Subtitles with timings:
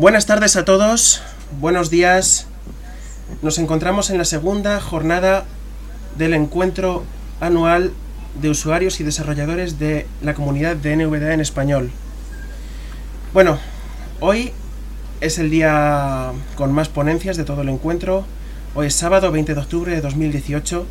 [0.00, 1.20] Buenas tardes a todos,
[1.60, 2.46] buenos días.
[3.42, 5.44] Nos encontramos en la segunda jornada
[6.16, 7.04] del encuentro
[7.38, 7.92] anual
[8.40, 11.90] de usuarios y desarrolladores de la comunidad de NVDA en español.
[13.34, 13.58] Bueno,
[14.20, 14.52] hoy
[15.20, 18.24] es el día con más ponencias de todo el encuentro.
[18.74, 20.86] Hoy es sábado 20 de octubre de 2018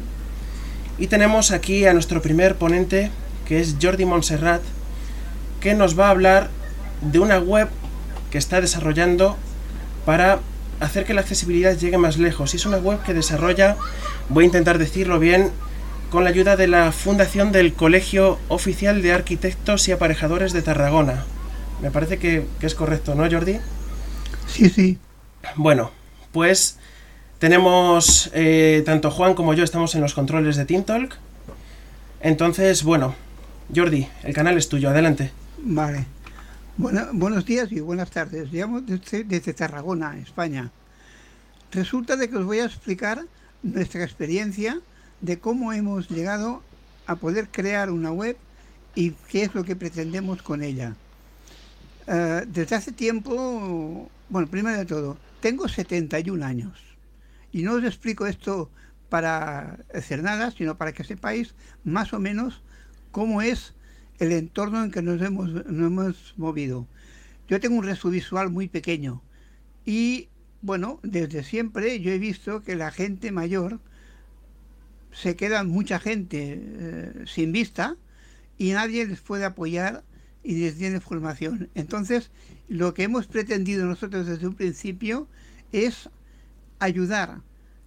[1.00, 3.10] y tenemos aquí a nuestro primer ponente
[3.48, 4.62] que es Jordi Montserrat
[5.62, 6.52] que nos va a hablar
[7.02, 7.70] de una web
[8.32, 9.38] que está desarrollando
[10.06, 10.40] para
[10.80, 12.54] hacer que la accesibilidad llegue más lejos.
[12.54, 13.76] Y es una web que desarrolla,
[14.30, 15.52] voy a intentar decirlo bien,
[16.10, 21.24] con la ayuda de la Fundación del Colegio Oficial de Arquitectos y Aparejadores de Tarragona.
[21.82, 23.58] Me parece que, es correcto, ¿no, Jordi?
[24.48, 24.98] Sí, sí.
[25.56, 25.92] Bueno,
[26.32, 26.78] pues
[27.38, 31.16] tenemos, eh, tanto Juan como yo estamos en los controles de TeamTalk.
[32.22, 33.16] Entonces, bueno,
[33.74, 35.32] Jordi, el canal es tuyo, adelante.
[35.60, 36.06] Vale.
[36.80, 38.54] Bueno, buenos días y buenas tardes.
[38.54, 40.72] Llamo desde, desde, Tarragona, España.
[41.74, 43.26] Resulta de que os voy a explicar
[43.64, 44.80] nuestra experiencia
[45.20, 46.64] de cómo hemos llegado
[47.06, 48.38] a poder crear una web
[48.96, 50.96] y qué es lo que pretendemos con ella.
[52.08, 56.80] Uh, desde hace tiempo, bueno, primero de todo, tengo 71 años
[57.52, 58.70] y no os explico esto
[59.10, 62.64] para hacer nada, sino para que sepáis más o menos
[63.12, 63.74] cómo es
[64.20, 66.88] el entorno en que nos hemos, nos hemos movido.
[67.48, 69.24] Yo tengo un resto visual muy pequeño
[69.86, 70.30] y,
[70.62, 73.80] bueno, desde siempre yo he visto que la gente mayor
[75.12, 77.98] se queda mucha gente eh, sin vista
[78.58, 80.04] y nadie les puede apoyar
[80.44, 81.70] y les tiene formación.
[81.76, 82.30] Entonces,
[82.68, 85.28] lo que hemos pretendido nosotros desde un principio
[85.72, 86.10] es
[86.80, 87.42] ayudar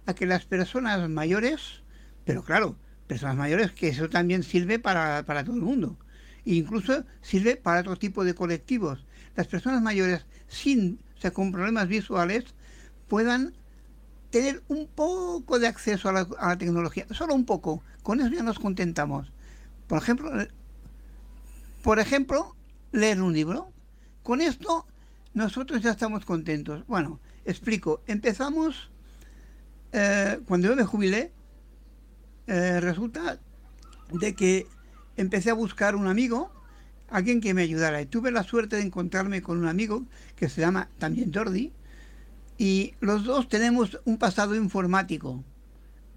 [0.05, 1.83] a que las personas mayores,
[2.25, 2.75] pero claro,
[3.07, 5.97] personas mayores que eso también sirve para, para todo el mundo,
[6.45, 9.05] incluso sirve para otro tipo de colectivos.
[9.35, 12.45] Las personas mayores sin, o sea, con problemas visuales
[13.07, 13.53] puedan
[14.29, 17.83] tener un poco de acceso a la, tecnología, solo un poco.
[18.01, 19.31] Con eso ya nos contentamos.
[19.87, 20.31] Por ejemplo,
[21.83, 22.55] por ejemplo,
[22.91, 23.71] leer un libro.
[24.23, 24.87] Con esto
[25.33, 26.85] nosotros ya estamos contentos.
[26.87, 28.01] Bueno, explico.
[28.07, 28.89] Empezamos
[29.91, 31.31] eh, cuando yo me jubilé.
[32.47, 33.39] Eh, resulta
[34.11, 34.67] de que
[35.17, 36.51] empecé a buscar un amigo,
[37.09, 38.01] alguien que me ayudara.
[38.01, 40.03] Y tuve la suerte de encontrarme con un amigo
[40.35, 41.71] que se llama también Jordi.
[42.57, 45.43] Y los dos tenemos un pasado informático.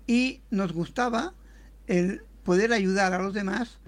[0.07, 1.35] Y nos gustaba
[1.87, 3.79] el poder ayudar a los demás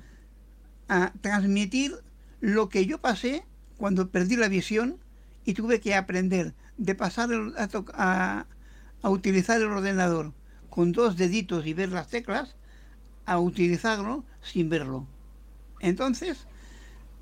[0.89, 1.95] a transmitir
[2.41, 3.45] lo que yo pasé
[3.77, 4.99] cuando perdí la visión
[5.45, 7.31] y tuve que aprender de pasar
[7.95, 8.47] a,
[9.03, 10.33] a utilizar el ordenador
[10.71, 12.57] con dos deditos y ver las teclas
[13.27, 15.07] a utilizarlo sin verlo.
[15.81, 16.47] Entonces,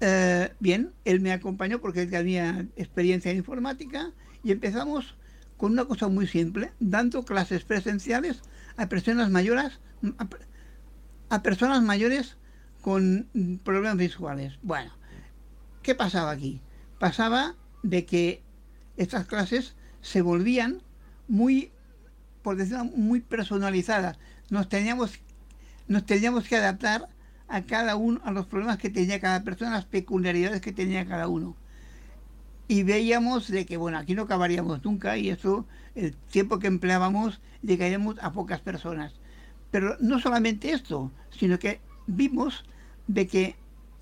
[0.00, 5.14] eh, bien, él me acompañó porque él tenía experiencia en informática y empezamos
[5.56, 8.42] con una cosa muy simple, dando clases presenciales
[8.76, 9.80] a personas mayores,
[11.30, 12.36] a, personas mayores
[12.82, 13.28] con
[13.64, 14.58] problemas visuales.
[14.62, 14.92] Bueno,
[15.82, 16.60] ¿qué pasaba aquí?
[16.98, 18.42] Pasaba de que
[18.96, 20.82] estas clases se volvían
[21.26, 21.72] muy,
[22.42, 24.18] por decirlo, muy personalizadas.
[24.50, 25.18] Nos teníamos
[25.88, 27.08] nos teníamos que adaptar
[27.48, 31.28] a cada uno, a los problemas que tenía cada persona, las peculiaridades que tenía cada
[31.28, 31.56] uno.
[32.68, 37.40] Y veíamos de que, bueno, aquí no acabaríamos nunca y eso, el tiempo que empleábamos,
[37.62, 39.12] llegaríamos a pocas personas.
[39.70, 42.64] Pero no solamente esto, sino que vimos
[43.06, 43.56] de que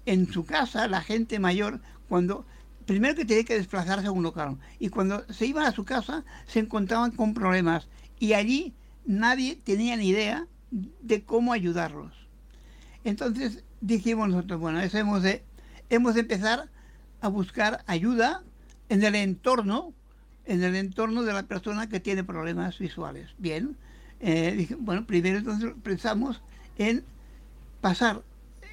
[0.06, 2.46] en su casa la gente mayor, cuando
[2.86, 6.24] primero que tenía que desplazarse a un local y cuando se iban a su casa
[6.46, 7.88] se encontraban con problemas
[8.18, 8.74] y allí
[9.06, 12.23] nadie tenía ni idea de cómo ayudarlos.
[13.04, 15.44] Entonces dijimos nosotros, bueno, eso hemos de,
[15.90, 16.68] hemos de empezar
[17.20, 18.42] a buscar ayuda
[18.88, 19.92] en el entorno,
[20.46, 23.30] en el entorno de la persona que tiene problemas visuales.
[23.38, 23.76] Bien,
[24.20, 26.40] eh, bueno, primero entonces pensamos
[26.78, 27.04] en
[27.80, 28.22] pasar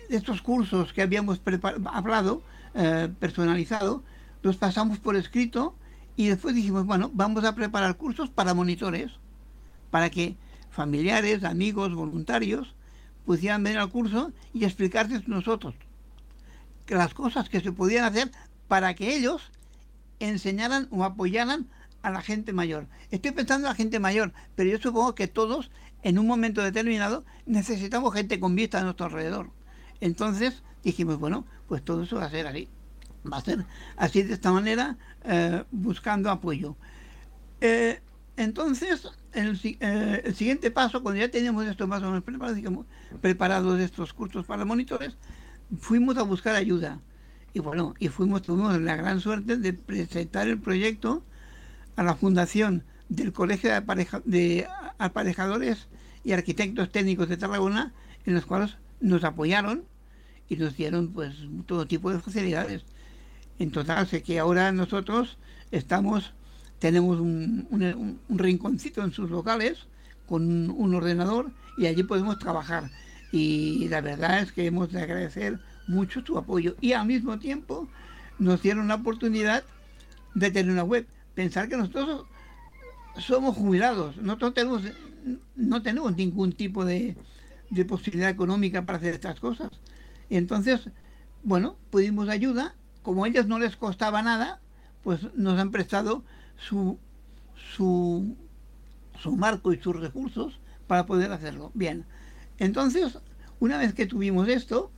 [0.09, 1.41] estos cursos que habíamos
[1.85, 2.41] hablado,
[2.73, 4.03] eh, personalizado,
[4.43, 5.75] los pasamos por escrito
[6.15, 9.11] y después dijimos, bueno, vamos a preparar cursos para monitores,
[9.89, 10.35] para que
[10.69, 12.73] familiares, amigos, voluntarios,
[13.25, 15.75] pudieran venir al curso y explicarles nosotros
[16.87, 18.31] las cosas que se podían hacer
[18.67, 19.51] para que ellos
[20.19, 21.67] enseñaran o apoyaran
[22.01, 22.87] a la gente mayor.
[23.11, 25.71] Estoy pensando en la gente mayor, pero yo supongo que todos
[26.03, 29.51] en un momento determinado necesitamos gente con vista a nuestro alrededor.
[29.99, 32.67] Entonces dijimos, bueno, pues todo eso va a ser así.
[33.31, 33.65] Va a ser
[33.97, 36.75] así de esta manera, eh, buscando apoyo.
[37.61, 38.01] Eh,
[38.37, 42.85] entonces, eh, el, siguiente paso, cuando ya teníamos esto más o menos preparado,
[43.21, 45.17] preparados estos cursos para monitores,
[45.79, 46.99] fuimos a buscar ayuda.
[47.53, 51.23] Y bueno, y fuimos, tuvimos la gran suerte de presentar el proyecto
[51.95, 54.67] a la fundación del Colegio de, de
[54.97, 55.87] Aparejadores
[56.23, 57.93] y Arquitectos Técnicos de Tarragona,
[58.25, 59.83] en los cuales nos apoyaron
[60.47, 61.35] y nos dieron pues
[61.65, 62.83] todo tipo de facilidades.
[63.59, 65.37] En total, sé que ahora nosotros
[65.71, 66.33] estamos,
[66.81, 67.67] tenemos un,
[68.27, 69.85] un rinconcito en sus locales
[70.25, 72.89] con un ordenador y allí podemos trabajar.
[73.31, 76.75] Y la verdad es que hemos de agradecer mucho su apoyo.
[76.81, 77.87] Y al mismo tiempo
[78.39, 79.63] nos dieron la oportunidad
[80.33, 81.05] de tener una web.
[81.35, 82.25] Pensar que nosotros
[83.19, 84.81] somos jubilados, nosotros
[85.55, 87.15] no tenemos ningún tipo de,
[87.69, 89.69] de posibilidad económica para hacer estas cosas.
[90.31, 90.89] Entonces,
[91.43, 92.73] bueno, pudimos ayuda,
[93.03, 94.59] como a ellos no les costaba nada,
[95.03, 96.23] pues nos han prestado
[96.67, 96.97] su,
[97.75, 98.35] su,
[99.19, 101.71] su marco y sus recursos para poder hacerlo.
[101.73, 102.05] Bien,
[102.59, 103.17] entonces,
[103.59, 104.91] una vez que tuvimos esto,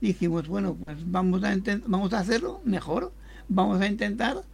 [0.00, 1.56] dijimos, bueno, pues vamos a,
[1.86, 3.12] vamos a hacerlo mejor,
[3.48, 4.44] vamos a intentar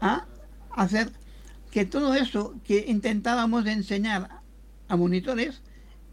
[0.00, 0.26] a
[0.70, 1.12] hacer
[1.70, 4.42] que todo eso que intentábamos enseñar
[4.88, 5.62] a monitores,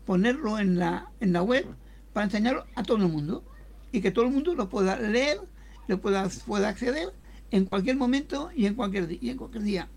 [0.05, 1.65] ponerlo en la, en la web
[2.13, 3.43] para enseñarlo a todo el mundo
[3.91, 5.39] y que todo el mundo lo pueda leer,
[5.87, 7.13] lo pueda acceder
[7.51, 9.87] en cualquier momento y en cualquier, día.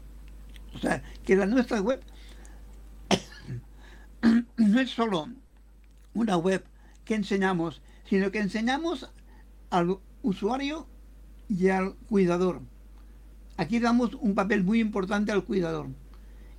[0.74, 2.02] O sea, que la nuestra web
[4.56, 5.28] no es solo
[6.14, 6.64] una web
[7.04, 9.08] que enseñamos, sino que enseñamos
[9.70, 10.86] al usuario
[11.48, 12.60] y al cuidador.
[13.56, 15.88] Aquí damos un papel muy importante al cuidador.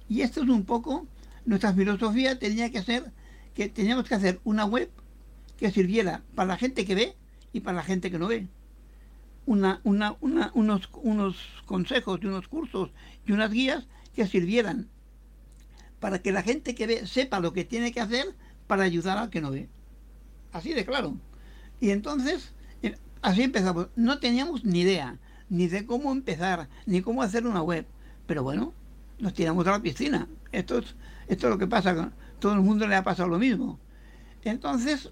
[0.07, 1.07] Y esto es un poco,
[1.45, 3.11] nuestra filosofía tenía que ser
[3.53, 4.89] que teníamos que hacer una web
[5.57, 7.15] que sirviera para la gente que ve
[7.53, 8.47] y para la gente que no ve.
[9.45, 12.89] Una, una, unos, unos consejos y unos cursos
[13.27, 14.89] y unas guías que sirvieran
[15.99, 18.35] para que la gente que ve sepa lo que tiene que hacer
[18.67, 19.69] para ayudar al que no ve.
[20.51, 21.17] Así de claro.
[21.79, 23.89] Y entonces, eh, así empezamos.
[23.95, 25.17] No teníamos ni idea,
[25.49, 27.85] ni de cómo empezar, ni cómo hacer una web.
[28.27, 28.73] Pero bueno,
[29.19, 30.27] nos tiramos a la piscina.
[30.51, 30.95] Esto es,
[31.27, 32.11] esto es lo que pasa.
[32.39, 33.79] Todo el mundo le ha pasado lo mismo.
[34.43, 35.11] Entonces,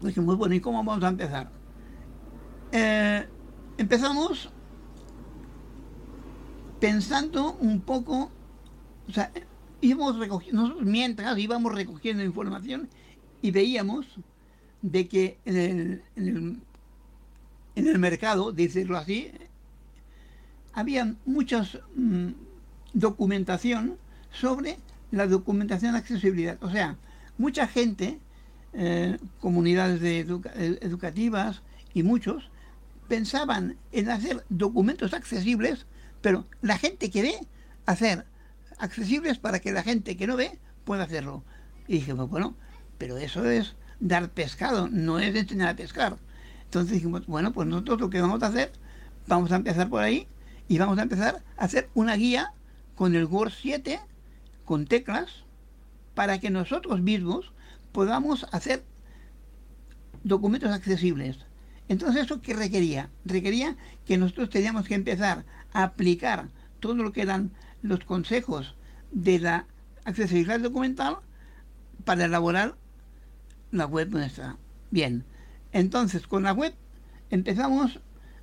[0.00, 1.50] dijimos, bueno, ¿y cómo vamos a empezar?
[2.70, 3.26] Eh,
[3.82, 4.48] empezamos
[6.78, 8.30] pensando un poco,
[9.08, 9.32] o sea,
[9.80, 12.88] íbamos recogiendo, mientras íbamos recogiendo información
[13.42, 14.06] y veíamos
[14.82, 16.62] de que en el, en
[17.88, 19.32] el, mercado, decirlo así,
[20.72, 22.28] había mucha mm,
[22.92, 23.98] documentación
[24.30, 24.76] sobre
[25.10, 26.56] la documentación de accesibilidad.
[26.62, 26.96] O sea,
[27.36, 28.20] mucha gente,
[28.74, 30.00] eh, comunidades
[30.80, 31.62] educativas
[31.92, 32.51] y muchos,
[33.08, 35.86] pensaban en hacer documentos accesibles,
[36.20, 37.34] pero la gente que ve
[37.86, 38.26] hacer
[38.78, 41.44] accesibles para que la gente que no ve pueda hacerlo.
[41.86, 42.56] Y dijimos, bueno,
[42.98, 46.16] pero eso es dar pescado, no es enseñar a pescar.
[46.64, 48.72] Entonces dijimos, bueno, pues nosotros lo que vamos a hacer,
[49.26, 50.26] vamos a empezar por ahí
[50.68, 52.52] y vamos a empezar a hacer una guía
[52.94, 54.00] con el Word 7,
[54.64, 55.44] con teclas,
[56.14, 57.52] para que nosotros mismos
[57.92, 58.84] podamos hacer
[60.24, 61.38] documentos accesibles.
[61.88, 63.10] Entonces, ¿eso qué requería?
[63.24, 63.76] Requería
[64.06, 66.48] que nosotros teníamos que empezar a aplicar
[66.80, 67.50] todo lo que eran
[67.82, 68.74] los consejos
[69.10, 69.66] de la
[70.04, 71.18] accesibilidad documental
[72.04, 72.76] para elaborar
[73.70, 74.56] la web nuestra.
[74.90, 75.24] Bien,
[75.72, 76.74] entonces con la web
[77.30, 78.00] empezamos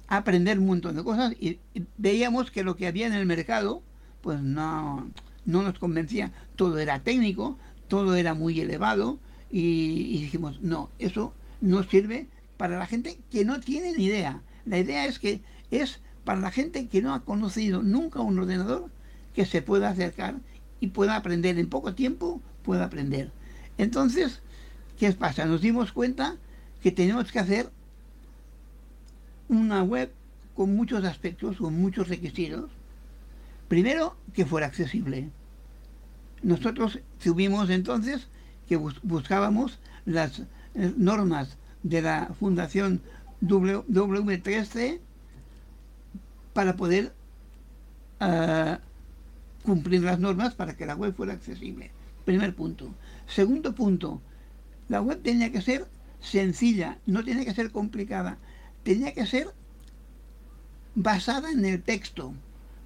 [0.08, 1.60] a aprender un montón de cosas y,
[1.98, 3.84] veíamos que lo que había en el mercado
[4.22, 5.10] pues no,
[5.46, 6.32] no nos convencía.
[6.56, 9.20] Todo era técnico, todo era muy elevado
[9.50, 12.28] y, y dijimos, no, eso no sirve
[12.60, 14.42] para la gente que no tiene ni idea.
[14.66, 15.40] La idea es que
[15.72, 18.90] es para la gente que no ha conocido nunca un ordenador
[19.34, 20.36] que se pueda acercar
[20.82, 23.32] y pueda aprender en poco tiempo, pueda aprender.
[23.78, 24.42] Entonces,
[25.00, 25.46] ¿qué pasa?
[25.46, 26.36] Nos dimos cuenta
[26.84, 27.70] que tenemos que hacer
[29.48, 30.12] una web
[30.54, 32.70] con muchos aspectos, con muchos requisitos.
[33.70, 35.30] Primero, que fuera accesible.
[36.44, 38.28] Nosotros tuvimos entonces
[38.68, 40.40] que buscábamos las
[40.76, 43.02] eh, normas de la Fundación
[43.42, 45.00] W3C
[46.54, 47.14] para poder
[48.20, 48.80] ah,
[49.64, 51.92] cumplir las normas para que la web fuera accesible.
[52.26, 52.94] Primer punto.
[53.28, 54.22] Segundo punto,
[54.88, 55.88] la web tenía que ser
[56.20, 58.38] sencilla, no tenía que ser complicada,
[58.84, 59.54] tenía que ser
[60.96, 62.34] basada en el texto.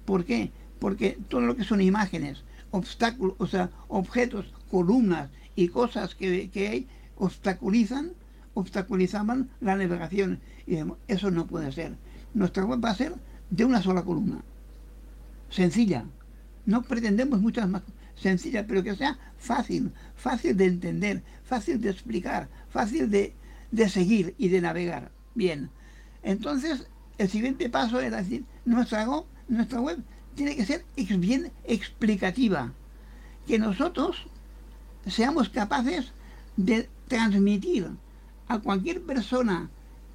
[0.04, 0.50] ¿Por qué?
[0.78, 6.68] Porque todo lo que son imágenes, obstáculos, o sea, objetos, columnas y cosas que, que
[6.68, 8.12] hay obstaculizan,
[8.54, 10.40] obstaculizaban la navegación.
[10.66, 11.96] Y eso no puede ser.
[12.32, 13.14] Nuestra web va a ser
[13.50, 14.42] de una sola columna.
[15.50, 16.04] Sencilla,
[16.66, 17.82] no pretendemos muchas más
[18.16, 23.34] sencillas, pero que sea fácil, fácil de entender, fácil de explicar, fácil de,
[23.88, 25.10] seguir y de navegar.
[25.34, 25.70] Bien,
[26.22, 26.86] Entonces,
[27.18, 29.06] el siguiente paso era decir, nuestra,
[29.48, 29.98] nuestra web
[30.34, 30.84] tiene que ser
[31.18, 32.72] bien explicativa,
[33.46, 34.26] que nosotros
[35.06, 36.12] seamos capaces
[36.56, 37.90] de transmitir
[38.48, 39.70] a cualquier persona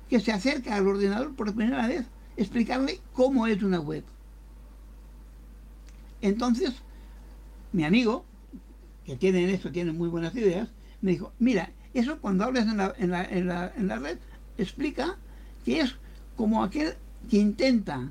[0.10, 2.06] que se acerca al ordenador por primera vez,
[2.38, 4.04] explicarle cómo es una web.
[6.22, 6.74] Entonces,
[7.72, 8.26] mi amigo,
[9.06, 10.70] que tiene en esto, tiene muy buenas ideas,
[11.02, 14.18] me dijo, mira, eso cuando hables en la, en la, en la, en la red,
[14.58, 15.18] explica
[15.64, 15.96] que es
[16.36, 16.96] como aquel
[17.30, 18.10] que intenta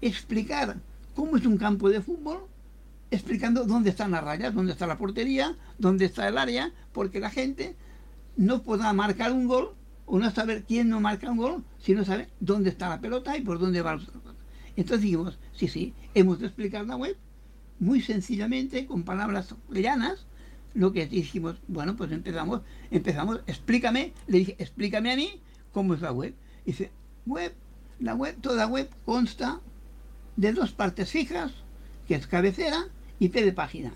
[0.00, 0.76] explicar
[1.14, 2.46] cómo es un campo de fútbol,
[3.10, 7.30] explicando dónde están las rayas, dónde está la portería, dónde está el área, porque la
[7.30, 7.76] gente
[8.36, 9.74] no podrá marcar un gol
[10.04, 13.36] o no saber quién no marca un gol si no sabe dónde está la pelota
[13.36, 13.98] y por dónde va.
[14.76, 17.16] Entonces dijimos, sí, sí, hemos de explicar la web
[17.78, 20.26] muy sencillamente, con palabras llanas,
[20.74, 25.40] lo que dijimos, bueno, pues empezamos, empezamos, explícame, le dije, explícame a mí
[25.72, 26.34] cómo es la web.
[26.64, 26.90] Dice,
[27.24, 27.54] web,
[27.98, 29.60] la web, toda web consta
[30.36, 31.52] de dos partes fijas,
[32.06, 32.86] que es cabecera
[33.18, 33.94] y pie de página.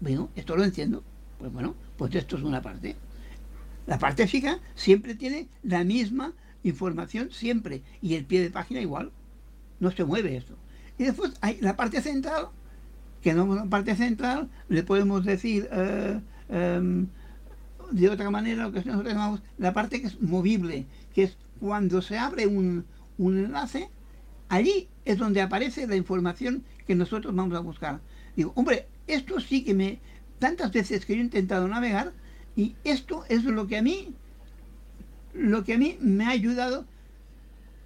[0.00, 1.02] Bueno, esto lo entiendo.
[1.38, 2.96] Pues bueno, pues esto es una parte.
[3.86, 7.82] La parte fija siempre tiene la misma información, siempre.
[8.00, 9.10] Y el pie de página igual.
[9.80, 10.54] No se mueve esto.
[10.96, 12.48] Y después hay la parte central,
[13.22, 17.06] que no es la parte central, le podemos decir eh, em,
[17.92, 22.02] de otra manera lo que nosotros llamamos la parte que es movible, que es cuando
[22.02, 22.84] se abre un,
[23.16, 23.90] un enlace,
[24.48, 28.00] allí es donde aparece la información que nosotros vamos a buscar.
[28.34, 30.00] Digo, hombre, esto sí que me...
[30.38, 32.12] Tantas veces que yo he intentado navegar
[32.56, 34.14] y esto es lo que a mí,
[35.34, 36.86] lo que a mí me ha ayudado,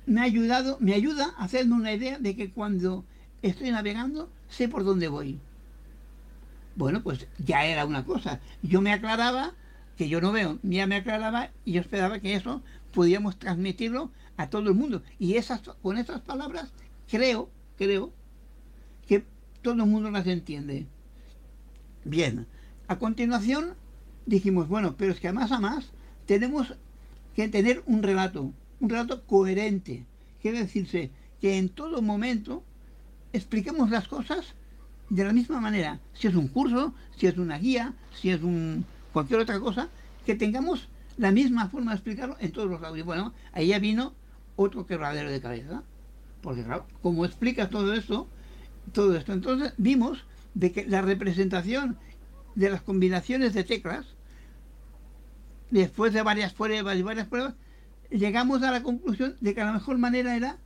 [0.06, 3.04] me ha ayudado, me ayuda a hacerme una idea de que cuando
[3.42, 5.38] estoy navegando sé por dónde voy.
[6.74, 8.40] Bueno, pues ya era una cosa.
[8.62, 9.52] Yo me aclaraba
[9.96, 14.48] que yo no veo, ya me aclaraba y yo esperaba que eso pudiéramos transmitirlo a
[14.48, 15.02] todo el mundo.
[15.18, 16.72] Y esas, con esas palabras
[17.10, 18.12] creo, creo
[19.06, 19.24] que
[19.60, 20.86] todo el mundo las entiende.
[22.04, 22.46] Bien,
[22.88, 23.74] a continuación
[24.26, 25.90] dijimos, bueno, pero es que a más a más
[26.26, 26.74] tenemos
[27.36, 30.04] que tener un relato, un relato coherente.
[30.40, 32.64] Quiere decirse que en todo momento
[33.32, 34.54] expliquemos las cosas
[35.10, 36.00] de la misma manera.
[36.14, 39.88] Si es un curso, si es una guía, si es un cualquier otra cosa,
[40.26, 43.06] que tengamos la misma forma de explicarlo en todos los audios.
[43.06, 44.14] Bueno, ahí ya vino
[44.56, 45.82] otro quebradero de cabeza.
[46.40, 48.26] Porque claro, como explica todo esto,
[48.92, 51.98] todo esto, entonces vimos de que la representación
[52.54, 54.06] de las combinaciones de teclas,
[55.70, 57.54] después de varias pruebas y varias pruebas,
[58.10, 60.58] llegamos a la conclusión de que la mejor manera era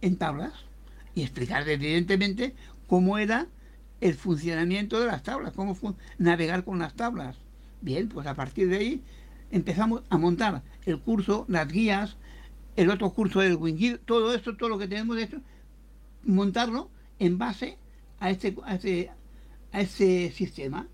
[0.00, 0.52] en tablas
[1.14, 2.54] y explicar evidentemente
[2.86, 3.48] cómo era
[4.00, 5.76] el funcionamiento de las tablas, cómo
[6.18, 7.36] navegar con las tablas.
[7.80, 9.02] Bien, pues a partir de ahí
[9.50, 12.16] empezamos a montar el curso, las guías,
[12.76, 15.40] el otro curso del Wingir, todo esto, todo lo que tenemos hecho,
[16.24, 17.78] montarlo en base
[18.18, 19.10] a este, a este,
[19.72, 20.86] a este sistema.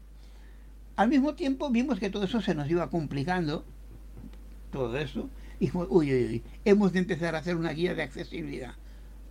[0.96, 3.64] Al mismo tiempo vimos que todo eso se nos iba complicando,
[4.72, 5.28] todo eso,
[5.60, 8.74] y uy, uy, uy, hemos de empezar a hacer una guía de accesibilidad.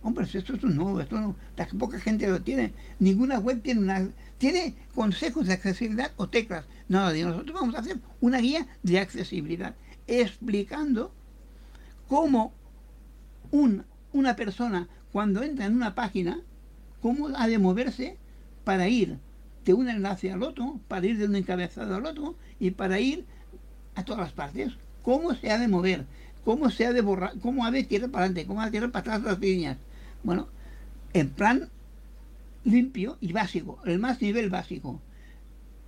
[0.02, 1.36] Hombre, esto es nuevo, esto no,
[1.78, 2.72] poca gente lo tiene.
[3.00, 6.66] Ninguna web tiene una, tiene consejos de accesibilidad o teclas.
[6.88, 9.74] No, nosotros vamos a hacer una guía de accesibilidad,
[10.06, 11.12] explicando
[12.06, 12.54] cómo
[13.50, 16.40] un, una persona cuando entra en una página,
[17.00, 18.16] cómo ha de moverse
[18.64, 19.18] para ir
[19.68, 23.26] de un enlace al otro, para ir de un encabezado al otro y para ir
[23.96, 24.72] a todas las partes.
[25.02, 26.06] Cómo se ha de mover,
[26.42, 28.90] cómo se ha de borrar, cómo ha de tirar para adelante, cómo ha de tirar
[28.90, 29.76] para atrás las líneas.
[30.22, 30.48] Bueno,
[31.12, 31.68] en plan
[32.64, 35.02] limpio y básico, el más nivel básico.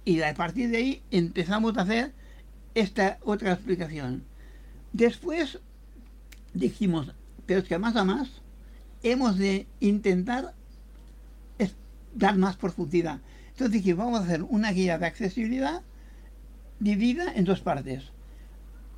[0.04, 2.12] Y a partir de ahí empezamos a hacer
[2.75, 4.25] esta otra explicación.
[4.92, 5.58] Después
[6.52, 7.14] dijimos,
[7.46, 8.28] pero es que más a más
[9.02, 10.52] hemos de intentar
[12.14, 13.20] dar más profundidad.
[13.61, 15.83] Entonces dijimos, vamos a hacer una guía de accesibilidad
[16.79, 18.05] dividida en dos partes.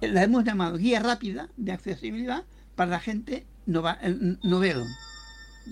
[0.00, 2.44] La hemos llamado guía rápida de accesibilidad
[2.76, 4.84] para la gente novelo.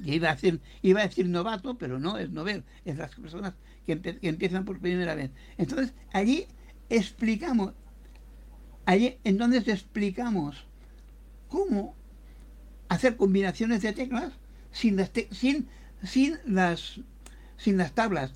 [0.05, 3.55] Iba a, decir, iba a decir novato, pero no es novel, es las personas
[3.87, 5.31] que, que empiezan por primera vez.
[5.57, 6.49] Entonces, allí
[6.89, 7.75] explicamos,
[8.87, 10.65] allí entonces explicamos
[11.47, 11.95] cómo
[12.89, 14.33] hacer combinaciones de teclas
[14.73, 15.69] sin las, sin,
[16.03, 17.01] sin las,
[17.57, 18.33] sin las tablas,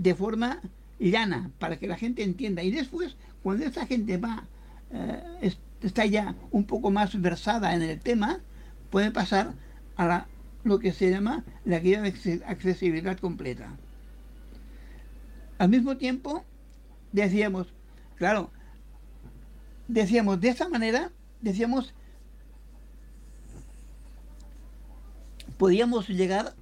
[0.00, 0.60] de forma
[0.98, 2.62] llana, para que la gente entienda.
[2.62, 4.44] Y después, cuando esta gente va,
[4.90, 8.40] eh, está ya un poco más versada en el tema,
[8.88, 9.52] puede pasar
[9.96, 10.26] a la,
[10.64, 13.76] lo que se llama la guía de accesibilidad completa.
[15.58, 16.46] Al mismo tiempo,
[17.12, 17.66] decíamos,
[18.16, 18.50] claro,
[19.86, 21.10] decíamos de esa manera,
[21.42, 21.92] decíamos,
[25.58, 26.54] podíamos llegar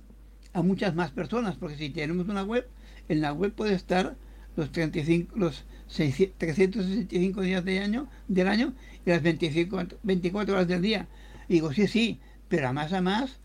[0.53, 2.69] a muchas más personas, porque si tenemos una web,
[3.09, 4.17] en la web puede estar
[4.57, 8.75] los 35, los 365 días de año, del año
[9.07, 11.09] y las 25, 24 horas del día.
[11.49, 13.39] digo, sí, sí, pero a más a más,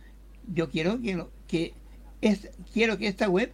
[0.51, 1.73] yo quiero que, que
[2.21, 3.53] es, quiero que esta web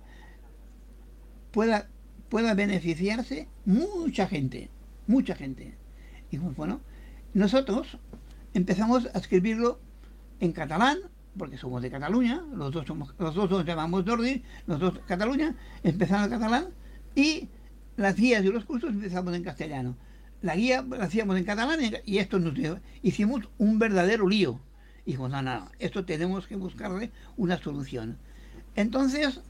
[1.51, 1.89] pueda,
[2.29, 4.69] pueda beneficiarse mucha gente,
[5.07, 5.75] mucha gente.
[6.31, 6.81] Y bueno,
[7.33, 7.97] nosotros
[8.53, 9.79] empezamos a escribirlo
[10.39, 10.99] en catalán,
[11.39, 15.55] porque somos de Cataluña, los dos somos, los dos nos llamamos Jordi, los dos Cataluña,
[15.81, 16.65] empezamos en catalán
[17.15, 17.47] y
[17.97, 19.95] las guías y los cursos empezamos en castellano.
[20.41, 22.53] La guía la hacíamos en catalán y esto nos
[23.01, 24.59] hicimos un verdadero lío.
[25.05, 28.17] Y dijimos, no, no, esto tenemos que buscarle una solución.
[28.75, 29.41] Entonces,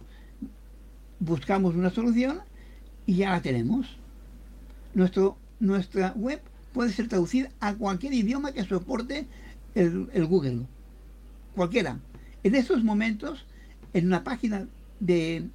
[1.19, 2.39] buscamos una solución
[3.05, 3.97] y ya la tenemos.
[4.93, 6.41] Nuestro, nuestra web
[6.71, 9.27] puede ser traducida a cualquier idioma que soporte
[9.75, 10.65] el Google.
[11.59, 11.99] Cualquiera.
[12.43, 13.45] En estos momentos,
[13.91, 14.69] en una página
[15.01, 15.49] de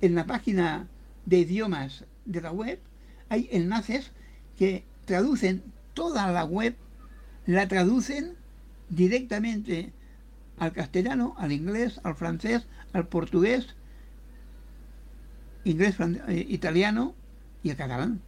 [0.00, 0.86] en la página
[1.26, 2.78] de idiomas de la web
[3.28, 4.12] hay enlaces
[4.56, 6.76] que traducen toda la web,
[7.46, 8.36] la traducen
[8.90, 9.92] directamente
[10.56, 13.74] al castellano, al inglés, al francés, al portugués,
[15.64, 15.96] inglés,
[16.28, 17.16] eh, italiano
[17.64, 18.20] y el catalán.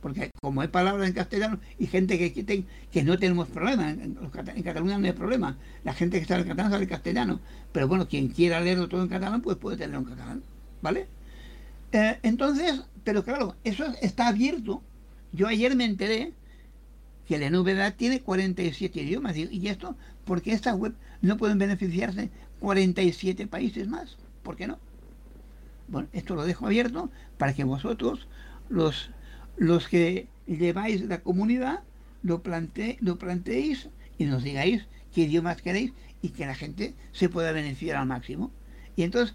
[0.00, 4.16] Porque como hay palabras en castellano y gente que, que no tenemos problema, en,
[4.62, 7.40] Cataluña no hay problema, la gente que está en catalán sabe castellano,
[7.72, 10.42] pero bueno, quien quiera leerlo todo en catalán, pues puede tenerlo en catalán,
[10.82, 11.08] ¿vale?
[11.92, 14.82] Eh, entonces, pero claro, eso está abierto.
[15.32, 16.32] Yo ayer me enteré
[17.26, 19.36] que la NVDA tiene 47 idiomas.
[19.36, 19.96] ¿Y esto?
[20.28, 24.18] porque esta web no pueden beneficiarse 47 países más?
[24.42, 24.78] ¿Por qué no?
[25.88, 28.28] Bueno, esto lo dejo abierto para que vosotros,
[28.68, 29.10] los,
[29.58, 31.80] los que lleváis la comunidad,
[32.22, 33.88] lo, plante, lo planteéis
[34.18, 38.50] y nos digáis qué idiomas queréis y que la gente se pueda beneficiar al máximo.
[38.96, 39.34] Y entonces,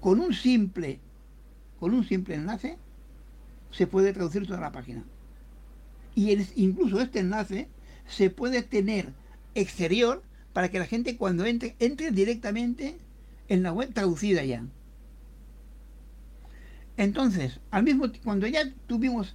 [0.00, 1.00] con un simple
[1.84, 2.78] con un simple enlace
[3.70, 5.04] se puede traducir toda la página.
[6.14, 7.68] Y incluso este enlace
[8.06, 9.12] se puede tener
[9.54, 10.22] exterior
[10.54, 12.96] para que la gente cuando entre, entre directamente
[13.48, 14.64] en la web traducida ya.
[16.96, 19.34] Entonces, al mismo cuando ya tuvimos,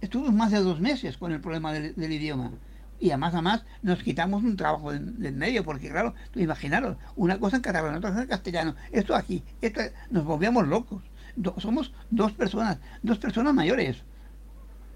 [0.00, 2.52] estuvimos más de dos meses con el problema del, idioma,
[3.00, 7.56] y además a más nos quitamos un trabajo del medio, porque claro, imaginaros, una cosa
[7.56, 9.80] en catalán, otra cosa en castellano, esto aquí, esto,
[10.10, 11.02] nos volvíamos locos
[11.58, 13.98] somos dos personas, dos personas mayores,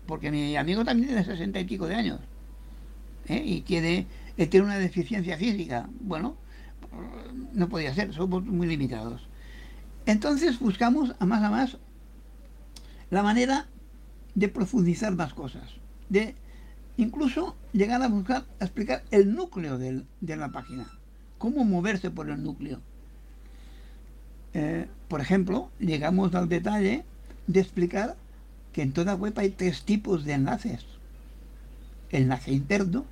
[0.06, 2.20] porque mi amigo también tiene sesenta y pico de años,
[3.28, 3.42] ¿eh?
[3.44, 5.88] y tiene, tiene una deficiencia física.
[6.00, 6.36] Bueno,
[7.52, 9.28] no podía ser, somos muy limitados.
[10.06, 11.76] Entonces buscamos a más a más
[13.10, 13.66] la manera
[14.34, 15.68] de profundizar más cosas,
[16.08, 16.34] de
[16.96, 20.86] incluso llegar a buscar, a explicar el núcleo de la página,
[21.38, 22.80] cómo moverse por el núcleo.
[24.54, 27.04] Eh, por ejemplo, llegamos al detalle
[27.46, 28.16] de explicar
[28.72, 30.84] que en toda web hay tres tipos de enlaces.
[32.10, 33.04] El enlace interno,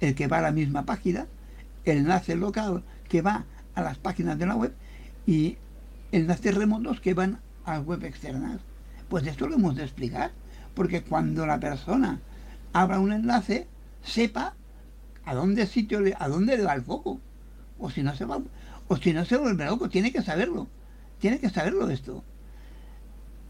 [0.00, 1.26] el que va a la misma página,
[1.84, 4.74] el enlace local que va a las páginas de la web
[5.26, 5.56] y
[6.12, 8.60] enlaces remotos que van a web externas.
[9.10, 10.30] Pues esto lo hemos de explicar,
[10.72, 12.20] porque cuando la persona
[12.72, 13.66] abra un enlace,
[14.04, 14.54] sepa
[15.24, 17.20] a dónde sitio a dónde le va el foco.
[17.80, 18.38] O si no se va,
[18.86, 20.68] o si no se vuelve loco, tiene que saberlo.
[21.18, 22.22] Tiene que saberlo esto.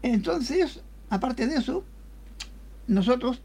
[0.01, 1.83] Entonces, aparte de eso,
[2.87, 3.43] nosotros,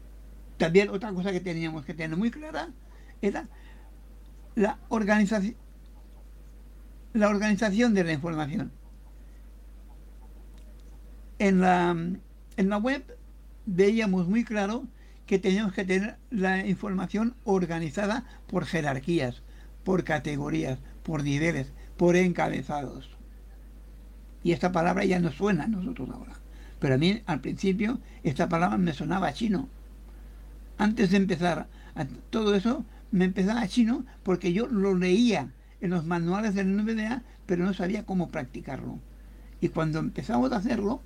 [0.57, 2.69] también otra cosa que teníamos que tener muy clara
[3.21, 3.47] era
[4.55, 5.55] la organización,
[7.13, 8.71] la organización de la información.
[11.39, 13.03] En la, en la web
[13.65, 14.85] veíamos muy claro
[15.25, 19.43] que teníamos que tener la información organizada por jerarquías,
[19.83, 23.09] por categorías, por niveles, por encabezados.
[24.43, 26.33] Y esta palabra ya no suena a nosotros ahora.
[26.79, 29.67] Pero a mí al principio esta palabra me sonaba chino.
[30.77, 31.67] Antes de empezar
[32.29, 37.23] todo eso, me empezaba a chino porque yo lo leía en los manuales del NVDA,
[37.45, 38.99] pero no sabía cómo practicarlo.
[39.59, 41.01] Y cuando empezamos a hacerlo,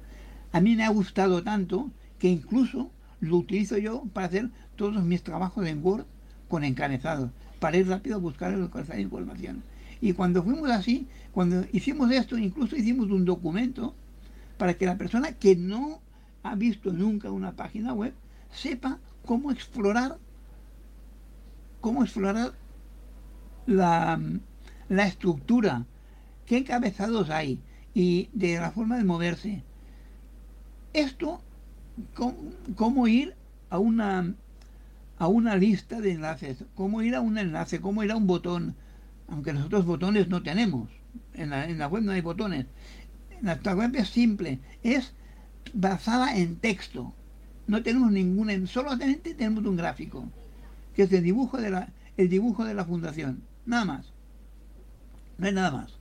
[0.52, 5.24] a mí me ha gustado tanto que incluso lo utilizo yo para hacer todos mis
[5.24, 6.06] trabajos en Word
[6.48, 9.64] con encabezados, para ir rápido a buscar localizar información.
[10.02, 13.96] Y cuando fuimos así, cuando hicimos esto, incluso hicimos un documento
[14.58, 16.02] para que la persona que no
[16.44, 18.14] ha visto nunca una página web
[18.52, 20.18] sepa cómo explorar,
[21.80, 22.54] cómo explorar
[23.66, 24.20] la,
[24.90, 25.86] estructura,
[26.46, 27.60] qué encabezados hay
[27.94, 29.64] y de la forma de moverse.
[30.94, 31.42] Esto,
[32.76, 33.36] cómo, ir
[33.70, 34.34] a una,
[35.18, 38.76] a una lista de enlaces, cómo ir a un enlace, cómo ir a un botón,
[39.28, 40.90] aunque nosotros botones no tenemos.
[41.34, 42.66] En la, en la web no hay botones.
[43.42, 45.14] Nuestra web es simple, es
[45.74, 47.14] basada en texto.
[47.68, 50.30] No tenemos ninguna, solamente tenemos un gráfico,
[50.94, 53.44] que es el dibujo de la, el dibujo de la fundación.
[53.66, 54.14] Nada más.
[55.38, 55.94] No hay nada más.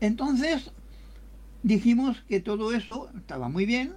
[0.00, 0.70] Entonces,
[1.62, 3.94] dijimos que todo eso estaba muy bien,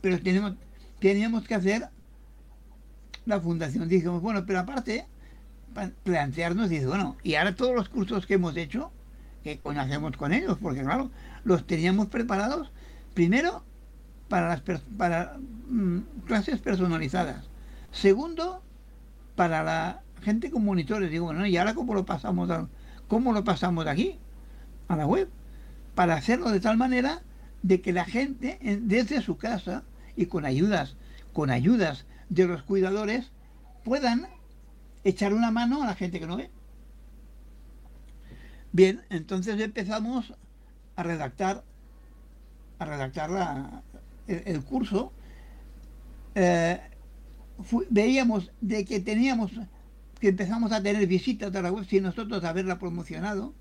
[0.00, 0.54] pero tenemos,
[0.98, 1.88] teníamos que hacer
[3.26, 3.88] la fundación.
[3.88, 5.06] Dijimos, bueno, pero aparte,
[6.02, 8.92] plantearnos, dice, bueno, y ahora todos los cursos que hemos hecho,
[9.42, 10.58] ¿qué coño hacemos con ellos?
[10.60, 11.10] Porque claro,
[11.44, 12.72] los teníamos preparados
[13.14, 13.64] primero
[14.28, 14.62] para las
[14.96, 15.36] para
[15.68, 17.48] mm, clases personalizadas.
[17.92, 18.62] Segundo,
[19.34, 21.10] para la gente con monitores.
[21.10, 22.48] Digo, bueno, ¿y ahora cómo lo pasamos
[23.08, 24.18] cómo lo pasamos aquí
[24.88, 25.28] a la web?
[25.94, 27.22] Para hacerlo de tal manera
[27.62, 29.82] de que la gente desde su casa
[30.16, 30.96] y con ayudas,
[31.32, 33.30] con ayudas de los cuidadores
[33.84, 34.28] puedan
[35.04, 36.50] echar una mano a la gente que no ve.
[38.72, 40.32] Bien, entonces empezamos
[40.96, 41.64] a redactar
[42.78, 43.82] a redactar
[44.26, 45.12] el, curso.
[46.34, 46.80] Eh,
[47.90, 49.52] veíamos de que teníamos
[50.18, 53.54] que empezamos a tener visitas de la web sin nosotros haberla promocionado,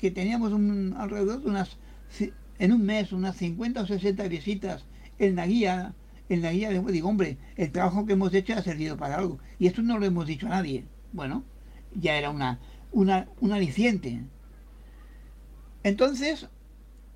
[0.00, 0.52] que teníamos
[0.96, 1.76] alrededor de unas
[2.58, 4.84] en un mes unas 50 o 60 visitas
[5.18, 5.94] en la guía
[6.28, 9.38] en la guía de digo, hombre, el trabajo que hemos hecho ha servido para algo.
[9.58, 10.84] Y esto no lo hemos dicho a nadie.
[11.12, 11.44] Bueno,
[11.94, 12.58] ya era una,
[12.92, 14.24] una, un aliciente.
[15.82, 16.48] Entonces,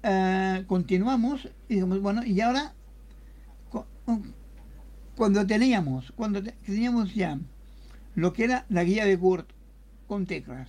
[0.02, 2.74] eh, continuamos y digamos, bueno, y ahora,
[5.16, 7.38] cuando teníamos, cuando teníamos ya
[8.14, 9.46] lo que era la guía de Word
[10.06, 10.68] con teclas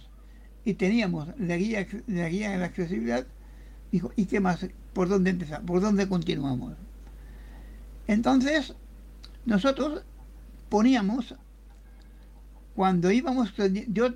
[0.65, 3.25] y teníamos la guía, la guía de la accesibilidad,
[3.91, 4.67] dijo, ¿y qué más?
[4.93, 5.61] ¿Por dónde empezar?
[5.63, 6.75] ¿Por dónde continuamos?
[8.11, 8.73] Entonces,
[9.45, 10.03] nosotros
[10.67, 11.33] poníamos,
[12.75, 13.53] cuando íbamos,
[13.87, 14.09] yo,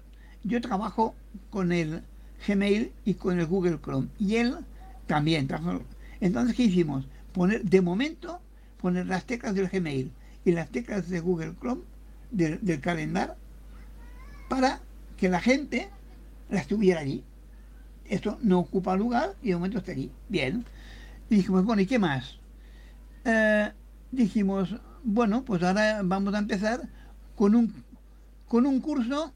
[0.44, 1.16] yo trabajo
[1.50, 2.02] con el
[2.46, 4.58] Gmail y con el Google Chrome, y él
[5.08, 5.48] también.
[6.20, 7.06] Entonces, ¿qué hicimos?
[7.32, 8.42] Poner, de momento,
[8.82, 10.12] poner las teclas del Gmail
[10.44, 11.84] y las teclas de Google Chrome,
[12.32, 13.36] del, del calendario,
[14.50, 14.82] para
[15.16, 15.88] que la gente
[16.50, 17.24] las tuviera allí.
[18.04, 20.12] Esto no ocupa lugar y de momento está allí.
[20.28, 20.66] Bien.
[21.30, 22.40] Y dijimos, bueno, ¿y qué más?
[23.24, 23.72] Eh,
[24.12, 26.90] dijimos, bueno, pues ahora vamos a empezar
[27.36, 27.74] con un,
[28.48, 29.34] con un curso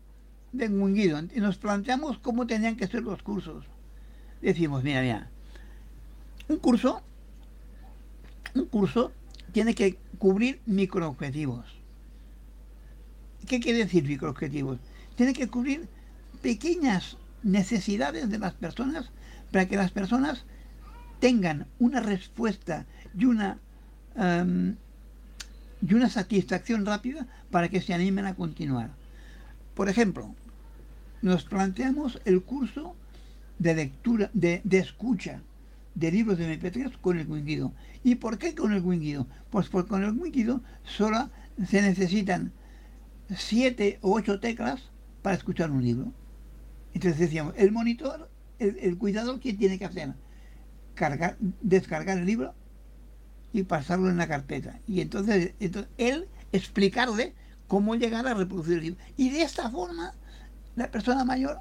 [0.51, 1.21] de Winguido.
[1.33, 3.65] Y nos planteamos cómo tenían que ser los cursos.
[4.41, 5.29] Decimos, mira, mira,
[6.47, 7.01] un curso,
[8.55, 9.11] un curso
[9.51, 11.65] tiene que cubrir microobjetivos.
[13.47, 14.79] ¿Qué quiere decir microobjetivos?
[15.15, 15.87] Tiene que cubrir
[16.41, 19.11] pequeñas necesidades de las personas
[19.51, 20.45] para que las personas
[21.19, 22.85] tengan una respuesta
[23.17, 23.59] y una
[25.81, 28.91] y una satisfacción rápida para que se animen a continuar.
[29.75, 30.35] Por ejemplo,
[31.21, 32.95] nos planteamos el curso
[33.59, 35.41] de lectura, de, escucha
[35.95, 37.73] de libros de MP3 con el Winguido.
[38.03, 39.27] ¿Y por qué con el Winguido?
[39.49, 41.29] Pues porque con el Winguido solo
[41.67, 42.51] se necesitan
[43.35, 44.89] siete o ocho teclas
[45.21, 46.13] para escuchar un libro.
[46.93, 48.29] Entonces decíamos, el monitor,
[48.59, 50.13] el, el cuidador, ¿qué tiene que hacer?
[50.95, 52.53] Cargar, descargar el libro,
[53.53, 54.79] y pasarlo en la carpeta.
[54.87, 57.33] Y entonces, entonces él explicarle
[57.67, 58.99] cómo llegar a reproducir el libro.
[59.17, 60.13] Y de esta forma
[60.75, 61.59] la persona mayor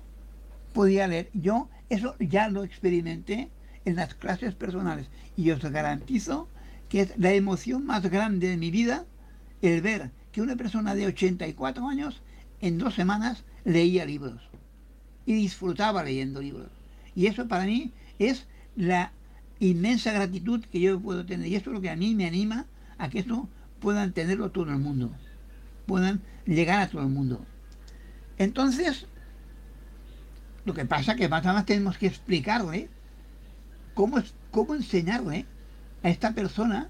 [0.73, 1.31] podía leer.
[1.35, 3.51] Yo eso ya lo experimenté
[3.85, 6.49] en las clases personales y os garantizo
[6.89, 9.07] que es la emoción más grande de mi vida
[9.63, 12.23] el ver que una persona de 84 años
[12.61, 14.49] en dos semanas leía libros
[15.27, 16.71] y disfrutaba leyendo libros.
[17.15, 18.47] Y eso para mí es
[18.77, 19.13] la
[19.61, 21.49] inmensa gratitud que yo puedo tener.
[21.49, 22.67] Y esto es lo que a mí me anima
[22.99, 23.49] a que esto
[23.81, 25.11] puedan tenerlo todo el mundo,
[25.87, 27.45] puedan llegar a todo el mundo.
[28.39, 29.07] Entonces,
[30.65, 32.89] lo que pasa es que más más tenemos que explicarle
[33.95, 35.47] cómo, cómo enseñarle
[36.03, 36.89] a esta persona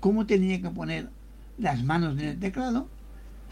[0.00, 1.08] cómo tenía que poner
[1.56, 2.88] las manos en el teclado,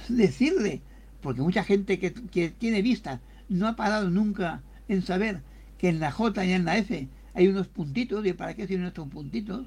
[0.09, 0.83] decirle,
[1.23, 5.43] porque mucha gente que, que tiene vista no ha parado nunca en saber
[5.79, 8.87] que en la J y en la F hay unos puntitos, ¿y para qué sirven
[8.87, 9.67] estos puntitos?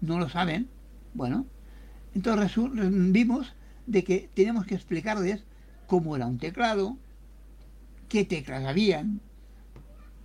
[0.00, 0.68] No lo saben.
[1.14, 1.46] Bueno,
[2.14, 2.52] entonces
[3.12, 3.54] vimos
[3.86, 5.44] de que teníamos que explicarles
[5.86, 6.96] cómo era un teclado,
[8.08, 9.20] qué teclas habían,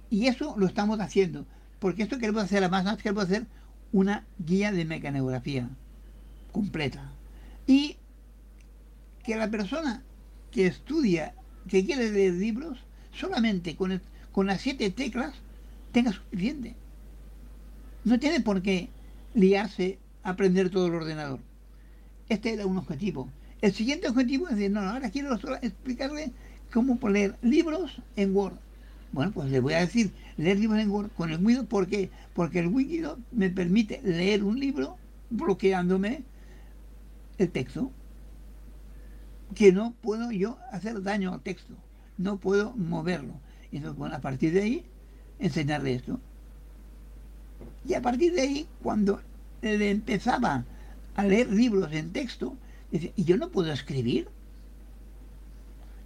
[0.10, 1.46] y eso lo estamos haciendo,
[1.80, 3.46] porque esto queremos hacer, además, más queremos hacer
[3.92, 5.70] una guía de mecanografía
[6.52, 7.12] completa.
[7.68, 7.98] Y
[9.24, 10.04] que la persona
[10.52, 11.36] que estudia,
[11.68, 12.80] que quiere leer libros,
[13.12, 15.36] solamente con, con las siete teclas
[15.92, 16.76] tenga suficiente.
[18.04, 18.90] No tiene por qué
[19.34, 21.40] liarse a aprender todo el ordenador.
[22.30, 23.30] Este era un objetivo.
[23.62, 26.32] El siguiente objetivo es decir, no, ahora quiero explicarle
[26.72, 28.58] cómo poner libros en Word
[29.12, 32.10] Bueno, pues le voy a decir, leer libros en Word con el Word, ¿por qué?
[32.34, 34.98] Porque el Word me permite leer un libro
[35.30, 36.24] bloqueándome
[37.38, 37.92] el texto.
[39.56, 41.74] Que no puedo yo hacer daño al texto,
[42.18, 43.34] no puedo moverlo.
[43.72, 44.86] Entonces, bueno, a partir de ahí,
[45.40, 46.20] enseñarle esto.
[47.88, 49.22] Y a partir de ahí, cuando
[49.62, 50.66] le empezaba
[51.16, 52.56] a leer libros en texto,
[52.92, 54.28] decía, ¿y yo no puedo escribir?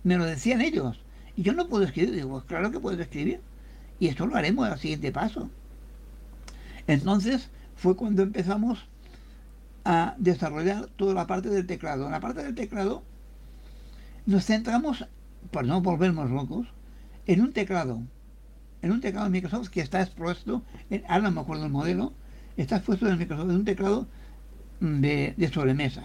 [0.03, 0.99] Me lo decían ellos.
[1.35, 2.13] Y yo no puedo escribir.
[2.13, 3.41] Digo, pues claro que puedo escribir.
[3.99, 5.49] Y esto lo haremos al siguiente paso.
[6.87, 8.85] Entonces fue cuando empezamos
[9.85, 12.05] a desarrollar toda la parte del teclado.
[12.05, 13.03] En la parte del teclado
[14.25, 15.05] nos centramos,
[15.51, 16.67] por no volvernos locos,
[17.27, 18.01] en un teclado.
[18.83, 22.13] En un teclado de Microsoft que está expuesto, en, ahora no me acuerdo el modelo,
[22.57, 24.07] está expuesto en Microsoft, en un teclado
[24.79, 26.03] de, de sobremesa.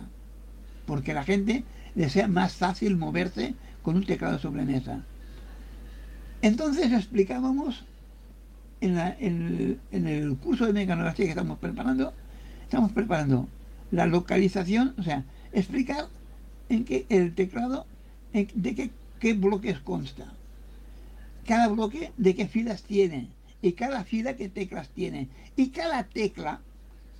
[0.86, 1.64] Porque la gente
[1.94, 5.02] le sea más fácil moverse con un teclado de sobremesa.
[6.40, 7.84] Entonces explicábamos
[8.80, 12.12] en, el curso de mecanografía que estamos preparando,
[12.62, 13.48] estamos preparando
[13.90, 16.06] la localización, o sea, explicar
[16.68, 17.86] en qué el teclado,
[18.32, 20.32] de qué bloques consta,
[21.48, 23.30] cada bloque de qué filas tiene,
[23.62, 26.60] y cada fila qué teclas tiene, y cada tecla,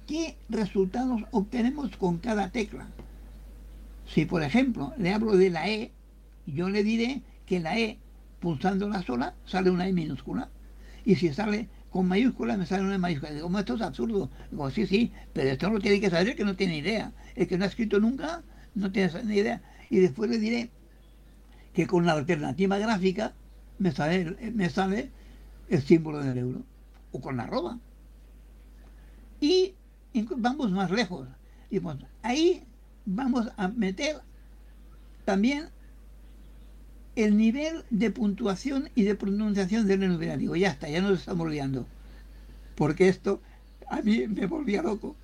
[0.07, 2.87] qué resultados obtenemos con cada tecla.
[4.07, 5.93] Si por ejemplo le hablo de la E,
[6.45, 7.97] yo le diré que la E
[8.39, 10.51] pulsando la sola sale una E minúscula.
[11.07, 13.33] Y si sale con mayúscula me sale una E mayúscula.
[13.33, 14.31] Digo, esto es absurdo.
[14.51, 17.13] Digo, sí, sí, pero esto no tiene que saber que no tiene idea.
[17.35, 18.43] El que no ha escrito nunca
[18.75, 19.63] no tiene ni idea.
[19.89, 20.71] Y después le diré
[21.73, 23.33] que con la alternativa gráfica
[23.79, 25.11] me sale, me sale
[25.69, 26.63] el símbolo del euro.
[27.13, 27.79] O con la arroba.
[29.41, 29.75] Y
[30.37, 31.29] vamos más lejos.
[31.71, 32.65] Y pues ahí
[33.07, 34.21] vamos a meter
[35.25, 35.69] también
[37.17, 40.57] el nivel de puntuación y de pronunciación del enumerativo.
[40.57, 41.87] Ya está, ya nos estamos liando.
[42.75, 43.41] Porque esto
[43.89, 45.17] a mí me volvía loco.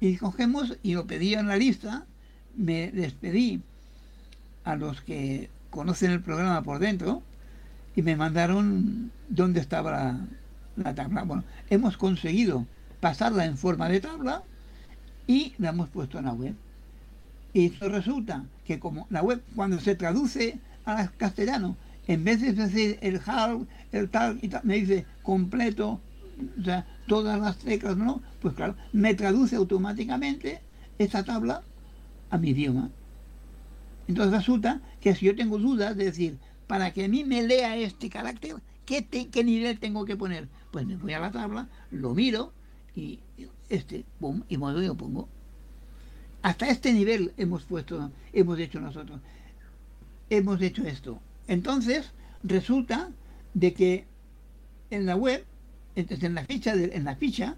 [0.00, 2.06] Y cogemos y lo pedí en la lista,
[2.54, 3.62] me despedí
[4.64, 7.22] a los que conocen el programa por dentro
[7.96, 10.28] y me mandaron dónde estaba la,
[10.76, 11.24] la tabla.
[11.24, 12.68] Bueno, hemos conseguido
[13.00, 14.44] pasarla en forma de tabla
[15.26, 16.56] y la hemos puesto en la web.
[17.52, 22.52] Y eso resulta que como la web cuando se traduce a castellano, en vez de
[22.52, 26.04] decir el HAL, el tal y tal, me dice completo,
[26.60, 28.22] o sea, todas las teclas, ¿no?
[28.40, 30.60] Pues claro, me traduce automáticamente
[30.98, 31.62] esa tabla
[32.30, 32.90] a mi idioma.
[34.08, 37.76] Entonces resulta que si yo tengo dudas de decir, para que a mí me lea
[37.76, 40.48] este carácter, ¿qué, qué nivel tengo que poner?
[40.70, 42.52] Pues me voy a la tabla, lo miro
[42.94, 43.20] y
[43.68, 45.28] este, pum, y me lo pongo.
[46.42, 49.20] Hasta este nivel hemos puesto, hemos hecho nosotros
[50.30, 51.20] hemos hecho esto.
[51.46, 53.10] Entonces, resulta
[53.54, 54.06] de que
[54.90, 55.44] en la web,
[55.94, 57.56] entonces en la ficha, en la ficha,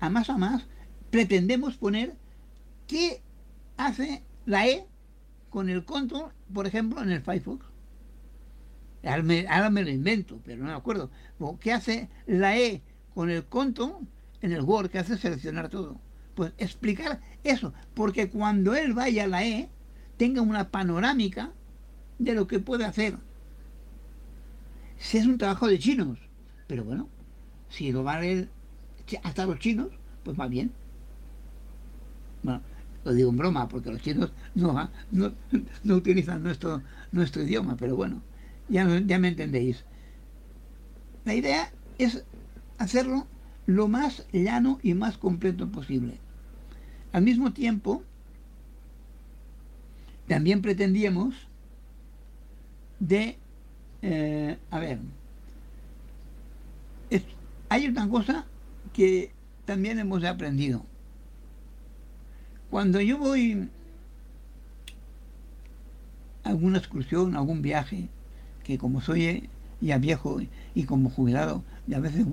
[0.00, 0.66] a más a más,
[1.10, 2.14] pretendemos poner
[2.86, 3.22] qué
[3.76, 4.86] hace la E
[5.48, 7.64] con el control, por ejemplo, en el Firefox.
[9.04, 11.10] Ahora me, lo invento, pero no me acuerdo.
[11.60, 12.82] ¿Qué hace la E
[13.14, 14.06] con el control
[14.42, 14.90] en el Word?
[14.90, 15.98] que hace seleccionar todo?
[16.34, 19.68] Pues explicar eso, porque cuando él vaya a la E,
[20.16, 21.52] tenga una panorámica
[22.18, 23.16] de lo que puede hacer.
[24.98, 26.18] Si es un trabajo de chinos,
[26.66, 27.08] pero bueno,
[27.70, 28.48] si lo vale
[29.22, 29.88] hasta los chinos,
[30.22, 30.72] pues va bien.
[32.42, 32.60] Bueno,
[33.04, 35.32] lo digo en broma, porque los chinos no, no,
[35.94, 36.82] utilizan nuestro,
[37.12, 38.22] nuestro idioma, pero bueno,
[38.70, 39.84] ya, ya me entendéis.
[41.24, 42.24] La idea es
[42.78, 43.26] hacerlo
[43.66, 46.18] lo más llano y más completo posible.
[47.12, 48.02] Al mismo tiempo,
[50.26, 51.34] también pretendíamos
[53.00, 53.36] de,
[54.02, 54.98] eh, a ver,
[57.70, 58.44] hay una cosa
[58.92, 59.30] que
[59.64, 60.84] también hemos aprendido.
[62.68, 63.68] Cuando yo voy
[66.42, 68.08] a alguna excursión, algún viaje,
[68.70, 69.48] que como soy
[69.80, 70.40] ya viejo
[70.76, 72.24] y como jubilado, de a veces,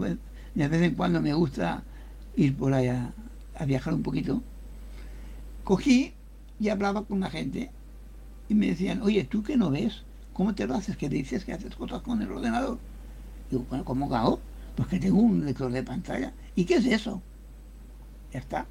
[0.53, 1.83] de vez en cuando me gusta
[2.35, 3.11] ir por allá
[3.55, 4.43] a viajar un poquito,
[5.63, 6.13] cogí
[6.59, 7.71] y hablaba con la gente
[8.49, 10.03] y me decían, oye, ¿tú qué no ves?
[10.33, 10.95] ¿Cómo te lo haces?
[10.95, 12.77] Que dices que haces cosas con el ordenador.
[13.49, 14.39] Digo, bueno, ¿cómo hago?
[14.75, 16.33] Pues que tengo un lector de pantalla.
[16.55, 17.23] ¿Y qué es eso?
[18.31, 18.67] Ya está.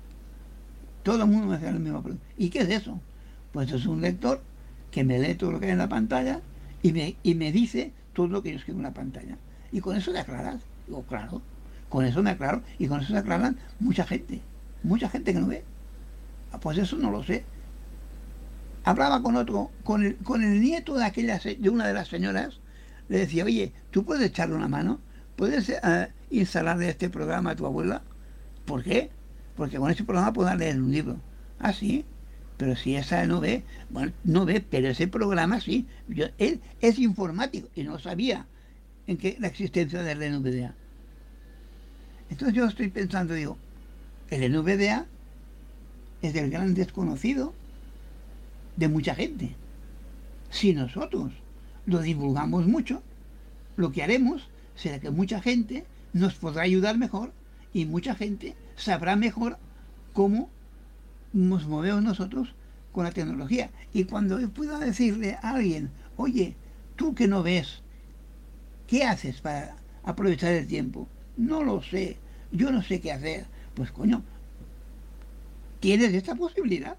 [1.02, 2.24] Todo el mundo me hace la misma pregunta.
[2.38, 3.00] ¿Y qué es eso?
[3.52, 4.40] Pues es un lector
[4.92, 6.40] que me lee todo lo que hay en la pantalla
[6.86, 9.36] y me, y me dice todo lo que yo escribo en la pantalla.
[9.72, 10.62] Y con eso te aclaras.
[10.86, 11.42] Digo, claro,
[11.88, 12.62] con eso me aclaro.
[12.78, 14.40] Y con eso se aclaran mucha gente.
[14.82, 15.64] Mucha gente que no ve.
[16.52, 17.44] Ah, pues eso no lo sé
[18.86, 22.60] hablaba con otro, con el, con el nieto de, aquella, de una de las señoras
[23.08, 25.00] le decía, oye, ¿tú puedes echarle una mano?
[25.34, 28.02] ¿Puedes uh, instalarle este programa a tu abuela?
[28.64, 29.10] ¿Por qué?
[29.56, 31.16] Porque con este programa puedo leer un libro.
[31.58, 32.04] Ah, sí.
[32.56, 35.86] Pero si esa no ve, bueno, no ve, pero ese programa sí.
[36.08, 38.46] Yo, él es informático y no sabía
[39.06, 40.74] en que la existencia del NVDA.
[42.30, 43.56] Entonces yo estoy pensando, digo,
[44.30, 45.06] el NVDA
[46.22, 47.54] es el gran desconocido
[48.76, 49.54] de mucha gente.
[50.50, 51.32] Si nosotros
[51.84, 53.02] lo divulgamos mucho,
[53.76, 57.32] lo que haremos será que mucha gente nos podrá ayudar mejor
[57.72, 59.58] y mucha gente sabrá mejor
[60.12, 60.48] cómo
[61.36, 62.54] nos movemos nosotros
[62.92, 63.70] con la tecnología.
[63.92, 66.56] Y cuando yo pueda decirle a alguien, oye,
[66.96, 67.82] tú que no ves,
[68.86, 71.06] ¿qué haces para aprovechar el tiempo?
[71.36, 72.16] No lo sé,
[72.52, 73.46] yo no sé qué hacer.
[73.74, 74.22] Pues coño,
[75.80, 76.96] tienes esta posibilidad.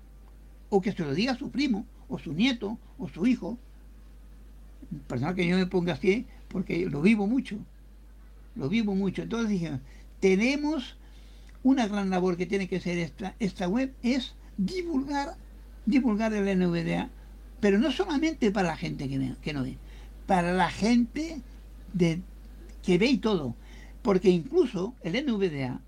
[0.69, 3.57] O que se lo diga su primo, o su nieto, o su hijo.
[5.07, 7.57] Personal que yo me ponga así, porque lo vivo mucho.
[8.55, 9.23] Lo vivo mucho.
[9.23, 9.79] Entonces dije,
[10.19, 10.97] tenemos
[11.63, 15.35] una gran labor que tiene que ser esta, esta web, es divulgar,
[15.85, 17.09] divulgar el NVDA,
[17.59, 19.77] pero no solamente para la gente que, que no ve,
[20.25, 21.41] para la gente
[21.93, 22.21] de,
[22.83, 23.55] que ve y todo.
[24.01, 25.81] Porque incluso el NVDA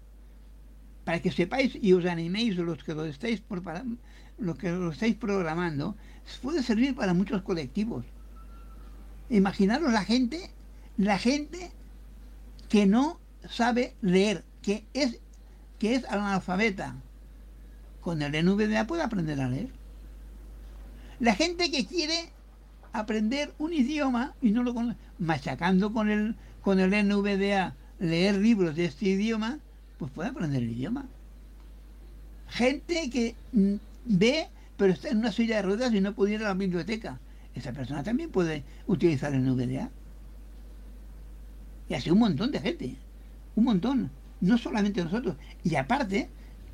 [1.10, 3.42] para que sepáis y os animéis los que lo estáis,
[4.38, 5.96] los que lo estáis programando,
[6.40, 8.06] puede servir para muchos colectivos.
[9.32, 10.52] Imaginaros la gente,
[10.98, 11.72] la gente
[12.68, 15.20] que no sabe leer, que es,
[15.80, 16.96] que es analfabeta.
[18.02, 19.70] Con el NVDA puede aprender a leer.
[21.20, 22.32] La gente que quiere
[22.94, 28.76] aprender un idioma y no lo conoce, machacando con el, con el NVDA, leer libros
[28.76, 29.60] de este idioma,
[29.98, 31.08] pues puede aprender el idioma.
[32.48, 36.42] Gente que mm, ve, pero está en una silla de ruedas y no puede ir
[36.42, 37.20] a la biblioteca.
[37.54, 39.90] Esa persona también puede utilizar el NVDA.
[41.90, 42.96] Y así un montón de gente.
[43.56, 44.12] Un montón.
[44.42, 45.36] No solamente nosotros.
[45.64, 46.30] Y aparte,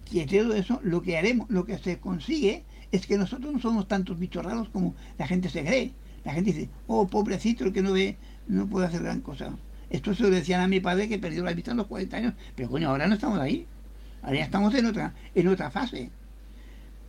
[0.05, 3.87] que todo eso, lo que haremos, lo que se consigue es que nosotros no somos
[3.87, 5.93] tantos bichos raros como la gente se cree.
[6.23, 9.55] La gente dice, oh, pobrecito, el que no ve, no puede hacer gran cosa.
[9.89, 12.33] Esto se lo decían a mi padre que perdió la vista a los 40 años,
[12.55, 13.67] pero coño, ahora no estamos ahí.
[14.21, 16.09] Ahora ya estamos en otra, en otra fase.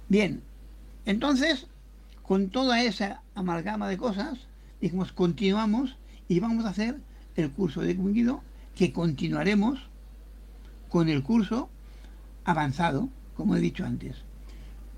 [0.08, 0.42] Bien,
[1.06, 1.66] entonces,
[2.22, 4.38] con toda esa amalgama de cosas,
[4.80, 5.96] dijimos, continuamos
[6.28, 7.00] y vamos a hacer
[7.36, 8.42] el curso de Guido,
[8.74, 9.85] que continuaremos
[10.88, 11.68] con el curso
[12.44, 14.16] avanzado, como he dicho antes.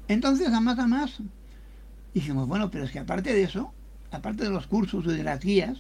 [0.07, 1.19] Entonces, a más a más,
[2.15, 3.73] dijimos, bueno, pero es que aparte de eso,
[4.11, 5.79] aparte de los cursos y de las guías,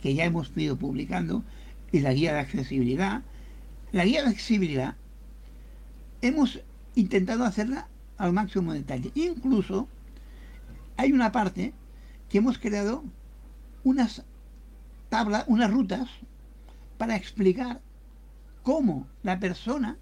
[0.00, 1.42] que ya hemos ido publicando,
[1.90, 3.22] y la guía de accesibilidad.
[3.92, 4.96] La guía de accesibilidad
[6.22, 6.60] hemos
[6.94, 7.88] intentado hacerla
[8.18, 9.12] al máximo detalle.
[9.14, 9.88] Incluso
[10.96, 11.72] hay una parte
[12.28, 13.04] que hemos creado
[13.84, 14.24] unas
[15.08, 16.08] tablas, unas rutas
[16.98, 17.80] para explicar
[18.64, 19.96] cómo la persona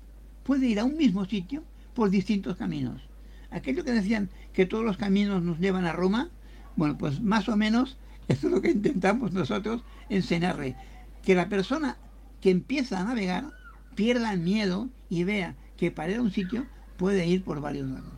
[0.45, 3.03] puede ir a un mismo sitio por distintos caminos.
[3.51, 6.31] Aquello que decían que todos los caminos nos llevan a Roma,
[6.77, 7.99] bueno, pues más o menos
[8.29, 10.77] eso es lo que intentamos nosotros enseñarle.
[11.23, 11.99] Que la persona
[12.41, 13.51] que empieza a navegar
[13.95, 17.91] pierda el miedo y vea que para ir a un sitio puede ir por varios
[17.91, 18.13] lados.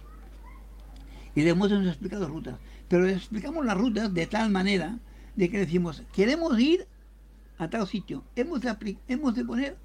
[1.34, 2.56] Y le hemos explicado rutas.
[2.88, 4.98] Pero explicamos las rutas de tal manera
[5.34, 6.86] de que decimos, queremos ir
[7.58, 8.22] a tal sitio.
[8.36, 9.76] Hemos de poner,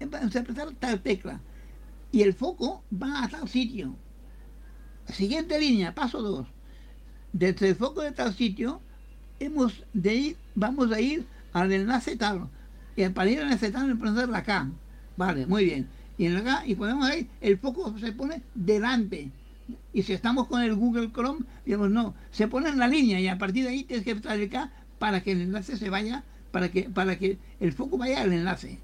[0.00, 1.40] hemos de apretar tal tecla.
[2.12, 3.96] Y el foco va a tal sitio.
[5.08, 6.46] Siguiente línea, paso 2.
[7.32, 8.80] Desde el foco de tal sitio
[9.40, 12.48] hemos de ir, vamos a ir al enlace tal.
[12.96, 14.70] Y para ir al enlace tal, poner la K.
[15.16, 15.88] Vale, muy bien.
[16.16, 19.30] Y en la y podemos ir, el foco se pone delante.
[19.92, 23.28] Y si estamos con el Google Chrome, digamos, no, se pone en la línea y
[23.28, 26.22] a partir de ahí tienes que apretar el K para que el enlace se vaya,
[26.50, 28.78] para que, para que el foco vaya al enlace.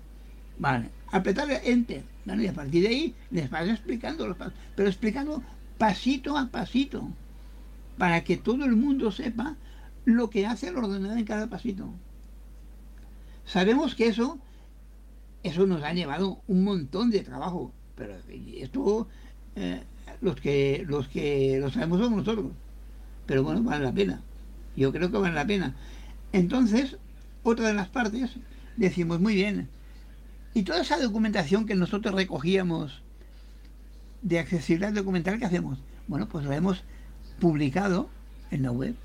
[0.59, 2.05] Vale, apretar Enter.
[2.27, 5.43] y a partir de ahí les vas explicando los pasos, pero explicando
[5.79, 7.09] pasito a pasito,
[7.99, 9.57] para que todo el mundo sepa
[10.05, 11.89] lo que hace el ordenador en cada pasito.
[13.45, 14.39] Sabemos que eso,
[15.43, 18.15] eso nos ha llevado un montón de trabajo, pero
[18.55, 19.09] esto
[19.57, 19.83] eh,
[20.21, 22.53] los que los que lo sabemos somos nosotros.
[23.27, 24.23] Pero bueno, vale la pena.
[24.77, 25.75] Yo creo que vale la pena.
[26.33, 26.97] Entonces,
[27.43, 28.31] otra de las partes,
[28.77, 29.69] decimos muy bien.
[30.53, 33.03] Y toda esa documentación que nosotros recogíamos
[34.23, 35.79] de accesibilidad documental, ¿qué hacemos?
[36.09, 36.83] Bueno, pues la hemos
[37.39, 38.11] publicado
[38.51, 38.97] en la web.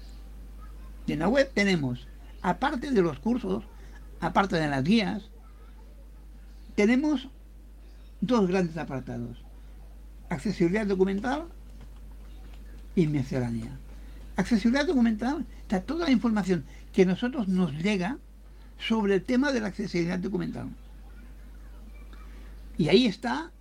[1.05, 2.07] Y en la web tenemos,
[2.41, 3.63] aparte de los cursos,
[4.19, 5.29] aparte de las guías,
[6.75, 7.29] tenemos
[8.21, 9.37] dos grandes apartados.
[10.29, 11.45] Accesibilidad documental
[12.95, 13.77] y miscelánea.
[14.35, 18.17] Accesibilidad documental está toda la información que nosotros nos llega
[18.79, 20.69] sobre el tema de la accesibilidad documental.
[22.77, 23.51] Y ahí está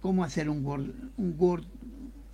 [0.00, 1.64] cómo hacer un Word,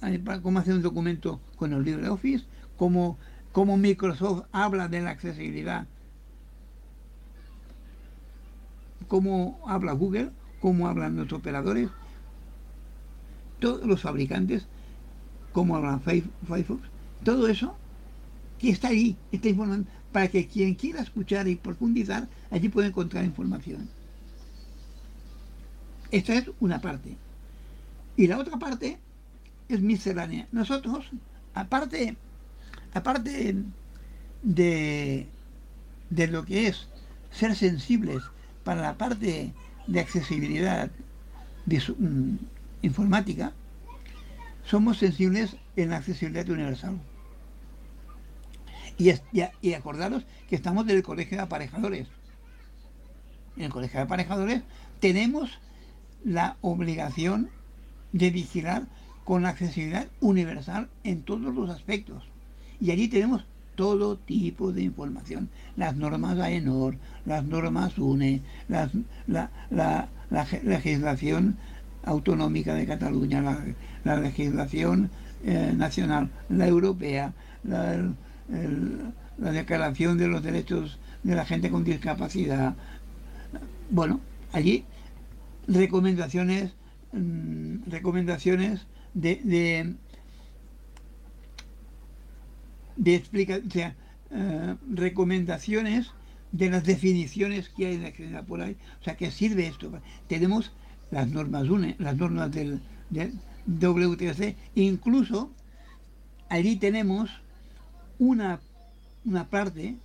[0.03, 2.45] eh, cómo hacer un documento con el LibreOffice,
[2.77, 3.19] cómo,
[3.53, 5.87] cómo Microsoft habla de la accesibilidad,
[9.09, 11.91] cómo habla Google, cómo hablan los operadores,
[13.59, 14.67] todos los fabricantes,
[15.53, 16.83] cómo hablan Firefox,
[17.23, 17.77] todo eso
[18.59, 23.25] que está ahí, está informando, para que quien quiera escuchar y profundizar, allí pueda encontrar
[23.25, 23.89] información.
[26.15, 27.17] Esta es una parte.
[28.17, 28.99] Y la otra parte
[29.69, 30.47] es miscelánea.
[30.53, 31.11] Nosotros,
[31.55, 32.17] aparte,
[32.93, 33.57] aparte
[34.45, 35.27] de,
[36.11, 36.87] de lo que es
[37.33, 38.23] ser sensibles
[38.63, 39.53] para la parte
[39.89, 40.89] de accesibilidad
[41.67, 42.37] mm,
[42.83, 43.53] informática,
[44.65, 46.97] somos sensibles en la accesibilidad universal.
[48.99, 49.11] Y,
[49.63, 52.07] y, acordaros que estamos del colegio de aparejadores.
[53.57, 54.63] En el colegio de aparejadores
[55.01, 55.59] tenemos
[56.25, 57.51] la obligación
[58.13, 58.85] de vigilar
[59.25, 62.25] con la accesibilidad universal en todos los aspectos.
[62.81, 63.45] Y allí tenemos
[63.75, 65.49] todo tipo de información.
[65.77, 66.97] Las normas AENOR,
[67.27, 70.09] las normas UNE, la,
[70.63, 71.57] legislación
[72.05, 73.43] autonómica de Cataluña,
[74.05, 75.11] la, legislación
[75.45, 77.33] eh, nacional, la europea,
[77.65, 78.13] la,
[79.39, 82.75] declaración de los derechos de la gente con discapacidad.
[83.91, 84.21] Bueno,
[84.53, 84.85] allí
[85.67, 86.75] recomendaciones,
[87.13, 89.97] mm, recomendaciones de,
[92.97, 93.97] de, explica, o sea,
[94.31, 96.11] eh, recomendaciones
[96.53, 98.77] de las definiciones que hay en la por ahí.
[99.01, 99.91] O sea, que sirve esto?
[100.29, 100.73] Tenemos
[101.11, 103.33] las normas UNE, las normas del, del
[103.67, 105.51] WTC, incluso
[106.49, 107.31] allí tenemos
[108.19, 108.61] una,
[109.25, 109.97] una parte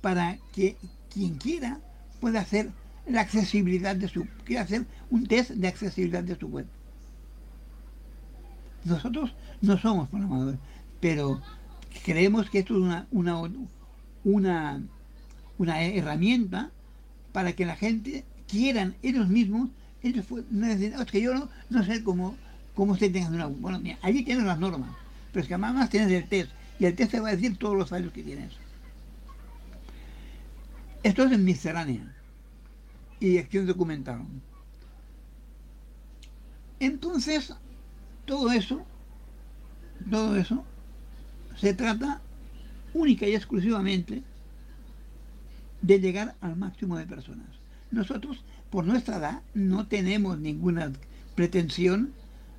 [0.00, 0.76] para que
[1.12, 1.80] quien quiera
[2.20, 2.70] pueda hacer
[3.06, 6.66] la accesibilidad de su, quiera hacer un test de accesibilidad de su web.
[8.84, 10.58] Nosotros no somos programadores,
[11.00, 11.40] pero
[12.04, 13.40] creemos que esto es una, una,
[14.24, 14.82] una,
[15.58, 16.70] una herramienta
[17.32, 19.70] para que la gente quieran ellos mismos,
[20.02, 22.36] ellos no decir, es que yo no, no sé cómo,
[22.74, 23.46] cómo usted tenga una...
[23.46, 24.90] Bueno, mira, allí tienes las normas,
[25.32, 27.76] pero es que además tienes el test, y el test te va a decir todos
[27.76, 28.52] los fallos que tienes.
[31.02, 32.21] Esto es en miscelánea
[33.22, 34.22] y acción documental.
[36.80, 37.54] Entonces,
[38.24, 38.84] todo eso,
[40.10, 40.64] todo eso,
[41.56, 42.20] se trata
[42.92, 44.22] única y exclusivamente
[45.80, 47.46] de llegar al máximo de personas.
[47.92, 50.92] Nosotros, por nuestra edad, no tenemos ninguna
[51.36, 52.12] pretensión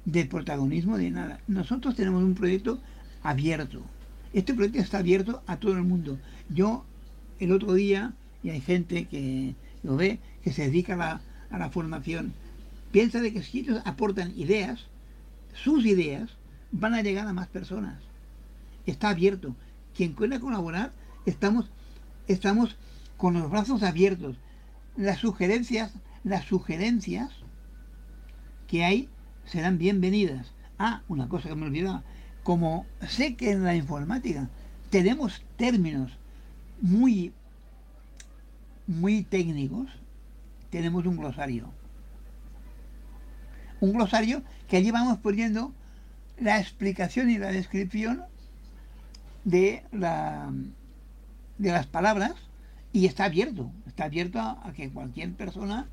[0.06, 1.40] de protagonismo de nada.
[1.48, 2.80] Nosotros tenemos un proyecto
[3.22, 3.82] abierto.
[4.32, 6.20] Este proyecto está abierto a todo el mundo.
[6.50, 6.86] Yo,
[7.40, 12.34] el otro día, y hay gente que lo ve, que se dedica a la, formación,
[12.92, 14.88] piensa de que si ellos aportan ideas,
[15.54, 16.32] sus ideas
[16.72, 18.02] van a llegar a más personas.
[18.86, 19.56] Está abierto.
[19.96, 20.92] Quien quiera colaborar,
[21.26, 21.70] estamos,
[22.28, 22.76] estamos
[23.18, 24.36] con los brazos abiertos.
[24.98, 27.32] Las sugerencias, las sugerencias
[28.68, 29.10] que hay
[29.46, 30.52] serán bienvenidas.
[30.78, 32.04] Ah, una cosa que me olvidaba.
[32.44, 34.50] Como sé que en la informática
[34.90, 36.12] tenemos términos
[36.82, 37.32] muy,
[38.88, 39.88] muy técnicos,
[40.74, 41.72] tenemos un glosario
[43.84, 45.74] un glosario que allí vamos poniendo
[46.40, 48.24] la explicación y la descripción
[49.44, 50.52] de, la,
[51.58, 52.34] de las palabras
[52.94, 55.88] y está abierto, está abierto a, que cualquier persona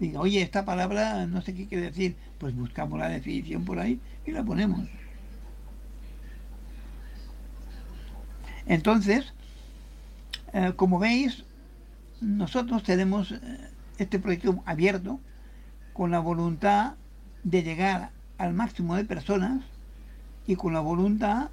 [0.00, 4.00] diga, oye, esta palabra no sé qué quiere decir, pues buscamos la definición por ahí
[4.24, 4.88] y la ponemos.
[8.66, 9.34] Entonces,
[10.54, 11.44] eh, como veis,
[12.22, 13.38] nosotros tenemos eh,
[13.98, 15.20] este proyecto abierto
[15.92, 16.94] con la voluntad
[17.42, 19.64] de llegar al máximo de personas
[20.46, 21.50] y con la voluntad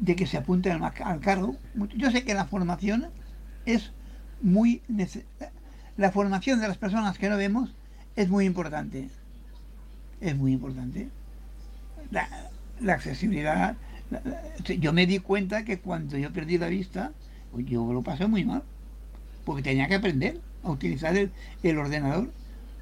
[0.00, 1.56] de que se apunten al, cargo.
[1.96, 3.06] Yo sé que la formación
[3.66, 3.92] es
[4.40, 4.82] muy
[5.96, 7.74] la formación de las personas que no vemos
[8.14, 9.10] es muy importante.
[10.20, 11.08] Es muy importante.
[12.10, 12.28] La,
[12.94, 13.76] accesibilidad.
[14.78, 17.12] yo me di cuenta que cuando yo perdí la vista,
[17.50, 18.62] pues yo lo pasé muy mal.
[19.44, 22.32] Porque tenía que aprender a utilizar el ordenador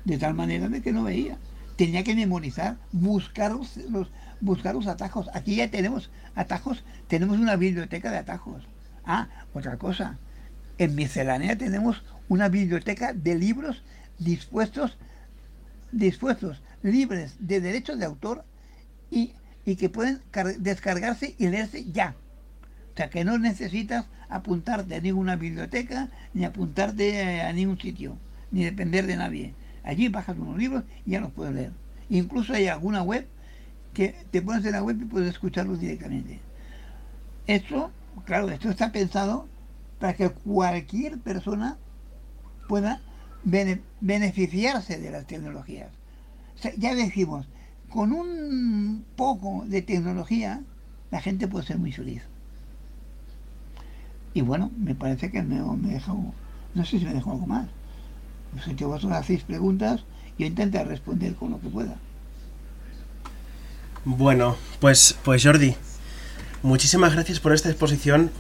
[0.04, 1.38] de tal manera de que no veía
[1.76, 3.78] tenía que memorizar, buscar los,
[4.40, 5.28] buscar los atajos.
[5.34, 8.66] Aquí ya tenemos atajos, tenemos una biblioteca de atajos.
[9.04, 10.18] Ah, otra cosa,
[10.78, 13.82] en miscelánea tenemos una biblioteca de libros
[14.18, 14.96] dispuestos,
[15.92, 18.44] dispuestos, libres de derechos de autor
[19.10, 19.32] y,
[19.64, 20.22] y que pueden
[20.58, 22.16] descargarse y leerse ya.
[22.97, 28.16] O sea, que no necesitas apuntarte a ninguna biblioteca, ni apuntarte a ningún sitio,
[28.51, 29.55] ni depender de nadie.
[29.84, 31.72] Allí bajas unos libros y ya los puedes leer.
[32.09, 33.28] Incluso hay alguna web
[33.92, 36.40] que te pones en la web y puedes escucharlos directamente.
[37.47, 37.90] Esto,
[38.24, 39.47] claro, esto está pensado
[39.99, 41.76] para que cualquier persona
[42.66, 43.03] pueda
[44.01, 45.90] beneficiarse de las tecnologías.
[46.78, 47.47] ya decimos,
[47.90, 50.62] con un poco de tecnología
[51.11, 52.22] la gente puede ser muy feliz.
[54.37, 56.18] Y bueno, me parece que me, me dejado,
[56.74, 57.68] no sé si me dejó algo más.
[58.76, 60.05] Que vosotros hacéis preguntas,
[60.39, 61.97] yo intento responder con lo que pueda.
[64.05, 65.74] Bueno, pues, pues Jordi,
[66.62, 68.30] muchísimas gracias por esta exposición.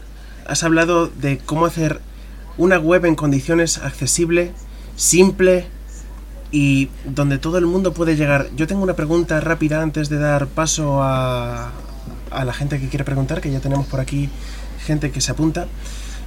[0.46, 2.02] Has hablado de cómo hacer
[2.58, 4.52] una web en condiciones accesible,
[4.96, 5.64] simple
[6.50, 8.50] y donde todo el mundo puede llegar.
[8.54, 11.72] Yo tengo una pregunta rápida antes de dar paso a,
[12.30, 14.28] a la gente que quiere preguntar, que ya tenemos por aquí
[14.86, 15.66] gente que se apunta.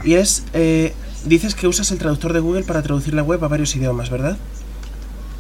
[0.04, 0.94] Y es, eh,
[1.26, 4.38] dices que usas el traductor de Google para traducir la web a varios idiomas, ¿verdad?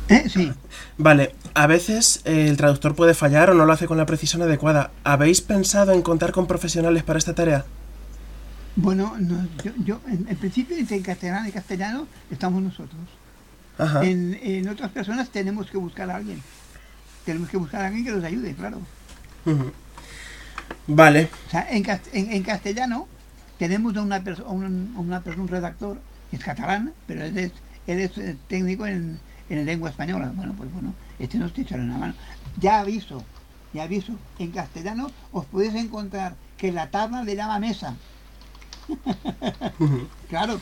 [0.09, 0.51] Eh, sí.
[0.97, 4.41] Vale, a veces eh, el traductor puede fallar o no lo hace con la precisión
[4.41, 4.91] adecuada.
[5.03, 7.65] ¿Habéis pensado en contar con profesionales para esta tarea?
[8.75, 9.15] Bueno,
[9.85, 13.01] yo, en, principio entre castellano y castellano estamos nosotros.
[14.01, 16.41] En, otras personas tenemos que buscar a alguien.
[17.25, 18.79] Tenemos que buscar a alguien que nos ayude, claro.
[20.87, 21.29] Vale.
[21.47, 23.07] O sea, en, en, castellano
[23.57, 25.99] tenemos a una, persona una, un redactor,
[26.29, 27.51] que es catalán, pero él es,
[27.87, 30.31] él es eh, técnico en, en lengua española.
[30.33, 32.13] Bueno, pues bueno, este nos te echará una mano.
[32.59, 33.23] Ya aviso,
[33.73, 37.95] ya aviso, en castellano os podéis encontrar que la tabla le llama mesa.
[40.29, 40.59] claro,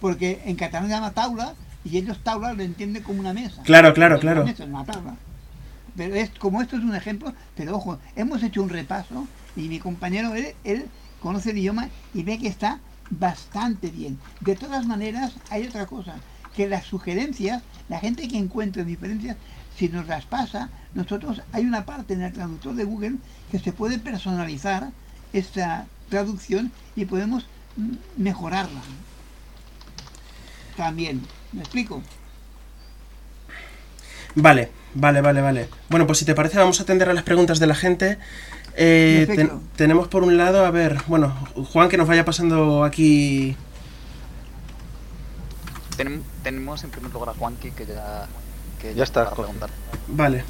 [0.00, 3.62] porque en catalán se llama taula y ellos taula lo entienden como una mesa.
[3.62, 4.44] Claro, claro, claro.
[5.96, 9.26] Pero es como esto es un ejemplo, pero ojo, hemos hecho un repaso
[9.56, 10.86] y mi compañero él,
[11.20, 12.80] conoce el idioma y ve que está
[13.10, 14.18] bastante bien.
[14.40, 16.14] De todas maneras, hay otra cosa,
[16.56, 19.36] que las sugerencias, la gente que encuentre diferencias,
[19.76, 23.16] si nos las pasa, nosotros hay una parte en el traductor de Google
[23.50, 24.90] que se puede personalizar
[25.32, 27.46] esta traducción y podemos
[28.16, 28.80] mejorarla.
[30.76, 31.22] También,
[31.52, 32.02] ¿me explico?
[34.34, 35.68] Vale, vale, vale, vale.
[35.88, 38.18] Bueno, pues si te parece vamos a atender a las preguntas de la gente.
[38.74, 41.34] Eh, tenemos por un lado, a ver, bueno,
[41.72, 43.54] Juan que nos vaya pasando aquí
[46.42, 48.26] tenemos en primer lugar a Juanqui que ya,
[48.80, 49.30] que ya, está.
[49.34, 49.70] preguntar.
[50.08, 50.44] Vale.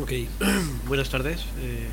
[0.00, 0.12] Ok,
[0.86, 1.40] buenas tardes.
[1.58, 1.88] Eh,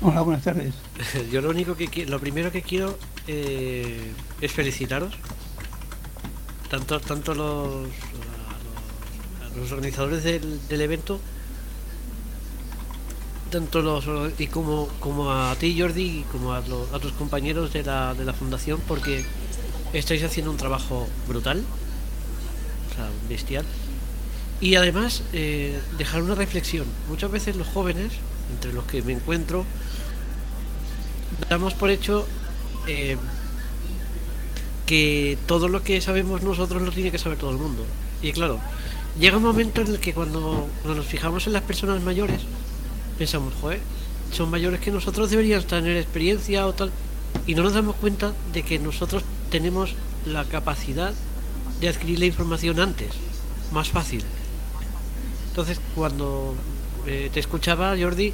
[0.00, 0.74] Hola, buenas tardes.
[1.32, 5.14] Yo lo único que lo primero que quiero eh, es felicitaros.
[6.70, 7.88] Tanto, tanto los,
[9.56, 11.20] los, organizadores del, evento,
[13.50, 14.04] tanto los
[14.38, 18.24] y como, como a ti Jordi y como a, a tus compañeros de la, de
[18.24, 19.24] la fundación, porque
[19.92, 21.62] estáis haciendo un trabajo brutal,
[22.90, 23.64] o sea, bestial.
[24.60, 26.86] Y además, eh, dejar una reflexión.
[27.08, 28.12] Muchas veces los jóvenes,
[28.52, 29.64] entre los que me encuentro,
[31.48, 32.26] damos por hecho
[32.86, 33.16] eh,
[34.86, 37.84] que todo lo que sabemos nosotros lo tiene que saber todo el mundo.
[38.22, 38.60] Y claro,
[39.18, 42.40] llega un momento en el que cuando, nos fijamos en las personas mayores,
[43.18, 43.80] pensamos, joder,
[44.32, 46.90] son mayores que nosotros, deberían tener experiencia o tal.
[47.46, 49.94] Y no nos damos cuenta de que nosotros tenemos
[50.26, 51.12] la capacidad
[51.80, 53.10] de adquirir la información antes,
[53.72, 54.24] más fácil.
[55.50, 56.54] Entonces, cuando
[57.06, 58.32] eh, te escuchaba, Jordi,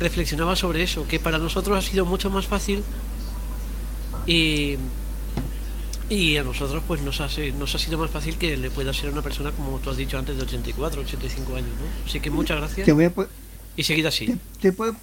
[0.00, 2.82] reflexionaba sobre eso, que para nosotros ha sido mucho más fácil
[4.26, 4.76] y,
[6.08, 7.28] y a nosotros pues nos ha,
[7.58, 9.96] nos ha sido más fácil que le pueda ser a una persona, como tú has
[9.96, 11.68] dicho antes, de 84, 85 años.
[11.68, 12.06] ¿no?
[12.06, 12.88] Así que muchas gracias.
[13.76, 14.38] y seguid así.
[14.60, 14.96] Te, puedo,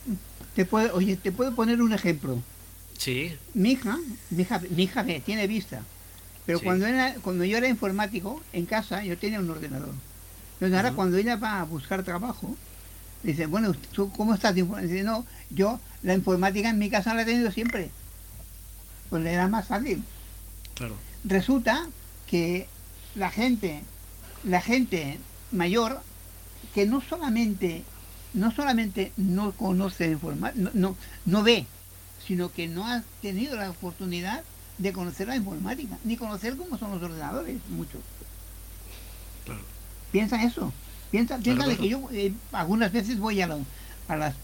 [0.55, 2.41] te puedo, oye, te puedo poner un ejemplo.
[2.97, 3.35] Sí.
[3.53, 3.99] Mi hija,
[4.29, 5.83] mi hija, mi hija tiene vista.
[6.45, 9.93] Pero cuando, era, cuando yo era informático, en casa yo tenía un ordenador.
[10.53, 12.55] Entonces ahora cuando ella va a buscar trabajo,
[13.23, 14.55] dice, bueno, ¿tú cómo estás?
[14.55, 17.89] Dice, no, yo la informática en mi casa la he tenido siempre.
[19.09, 20.03] Pues le era más fácil.
[20.75, 20.95] Claro.
[21.23, 21.87] Resulta
[22.27, 22.67] que
[23.15, 23.81] la gente,
[24.43, 25.17] la gente
[25.51, 26.01] mayor,
[26.73, 27.83] que no solamente,
[28.33, 30.95] no solamente no conoce informática, no,
[31.25, 31.65] no ve,
[32.25, 34.43] sino que no ha tenido la oportunidad
[34.77, 38.01] de conocer la informática, ni conocer cómo son los ordenadores, muchos.
[40.11, 40.73] Piensa eso.
[41.11, 43.45] Piensa, piensa de que yo eh, algunas veces voy a,
[44.07, 44.35] a las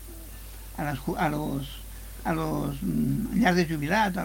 [0.78, 1.81] a las a los
[2.24, 4.18] a los mm, de jubilados,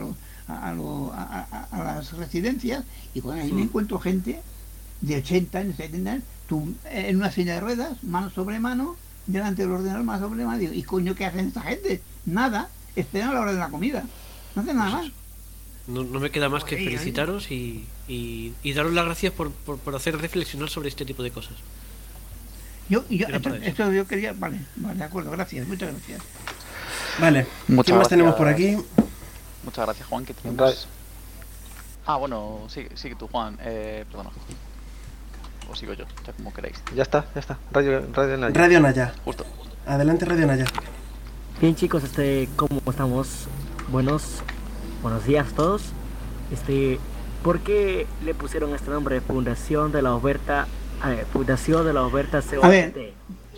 [0.49, 2.85] a, los, a, a, las residencias
[3.15, 4.41] y cuando ahí me encuentro gente
[5.01, 6.25] de 80 años, 70 años,
[6.91, 10.83] en una silla de ruedas, mano sobre mano, delante del ordenador, mano sobre mano, y
[10.83, 12.01] coño, ¿qué hacen esta gente?
[12.25, 14.05] Nada, esperan a la hora de la comida.
[14.55, 15.13] No hace nada más.
[15.87, 19.79] No, no me queda más que felicitaros y, y, y daros las gracias por, por,
[19.79, 21.55] por hacer reflexionar sobre este tipo de cosas.
[22.89, 23.27] Yo, yo,
[23.63, 24.33] esto yo quería.
[24.33, 26.23] Vale, vale, de acuerdo, gracias, muchas gracias.
[27.19, 27.47] Vale.
[27.69, 28.81] Muchas ¿Quién más tenemos por gracias.
[28.81, 28.87] aquí?
[29.65, 30.89] Muchas gracias, Juan, que tenemos...
[32.07, 33.59] Ah, bueno, sigue, sigue tú, Juan.
[33.63, 34.31] Eh, perdona.
[35.69, 36.81] O sigo yo, ya como queráis.
[36.95, 37.59] Ya está, ya está.
[37.73, 38.55] Radio, radio Naya.
[38.55, 39.15] Radio Naya.
[39.25, 39.45] Justo.
[39.87, 40.67] Adelante, Radio Naya.
[41.61, 43.47] Bien chicos, este, ¿cómo estamos?
[43.89, 44.41] Buenos,
[45.03, 45.83] buenos días a todos.
[46.53, 47.01] Este,
[47.43, 50.69] ¿por qué le pusieron este nombre Fundación de la Oberta,
[51.07, 52.65] eh, Fundación de la Oberta COT?
[52.65, 53.15] A ver.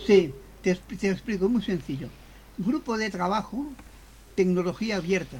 [0.07, 0.33] Sí,
[0.63, 2.07] te explico, muy sencillo.
[2.59, 3.65] Grupo de trabajo,
[4.35, 5.37] tecnología abierta.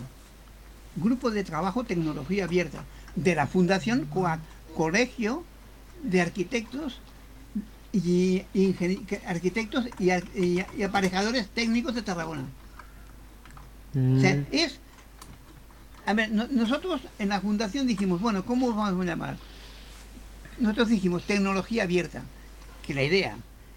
[0.96, 2.80] Grupo de trabajo, tecnología abierta.
[3.16, 4.40] De la Fundación COAT,
[4.76, 5.44] Colegio
[6.04, 6.98] de Arquitectos
[7.92, 8.44] y,
[9.28, 12.44] arquitectos y, ar- y- y aparejadores técnicos de Tarragona.
[13.94, 14.80] O sea, Mm, es.
[16.06, 19.36] A ver, no- nosotros en la fundación dijimos, bueno, ¿cómo vamos a llamar?
[20.60, 22.22] Nosotros dijimos tecnología abierta,
[22.86, 23.36] que la idea.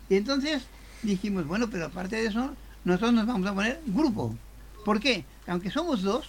[0.09, 0.63] Y entonces
[1.03, 2.55] dijimos, bueno, pero aparte de eso,
[2.85, 4.35] nosotros nos vamos a poner grupo.
[4.85, 5.25] ¿Por qué?
[5.47, 6.27] Aunque somos dos,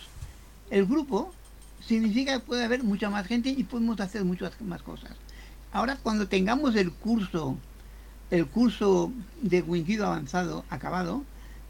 [0.70, 1.34] el grupo
[1.86, 5.12] significa que puede haber mucha más gente y podemos hacer muchas más cosas.
[5.72, 7.58] Ahora, cuando tengamos el curso,
[8.30, 11.24] el curso de Winkido avanzado acabado,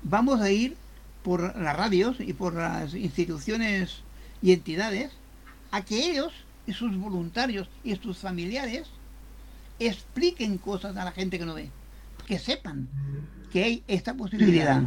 [0.04, 0.76] vamos a ir
[1.24, 4.02] por las radios y por las instituciones
[4.42, 5.12] y entidades
[5.72, 6.34] a que ellos
[6.68, 8.88] y sus voluntarios y sus familiares
[9.80, 11.70] expliquen cosas a la gente que no ve,
[12.26, 12.88] que sepan
[13.52, 14.82] que hay esta posibilidad.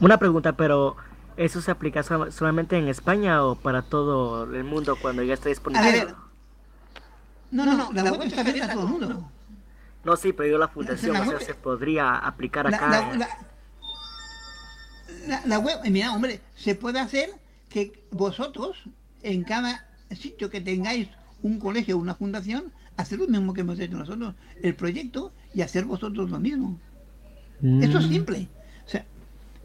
[0.00, 0.96] Una pregunta, pero
[1.36, 5.48] ¿eso se aplica so- solamente en España o para todo el mundo cuando ya esté
[5.48, 5.90] A disponible?
[5.92, 6.14] ver,
[7.50, 9.30] no, no, no, la web está abierta a todo el mundo.
[10.04, 12.90] No, sí, pero yo la fundación, La o sea, web- se podría aplicar La, acá.
[12.90, 13.28] la- la-
[15.28, 17.30] la- la web, mira, hombre, se puede hacer
[17.70, 18.76] que vosotros,
[19.22, 21.08] en cada sitio que tengáis
[21.42, 25.62] un colegio o una fundación, hacer lo mismo que hemos hecho nosotros, el proyecto, y
[25.62, 26.78] hacer vosotros lo mismo.
[27.80, 28.48] Esto es Mm, simple.
[28.86, 29.04] O sea,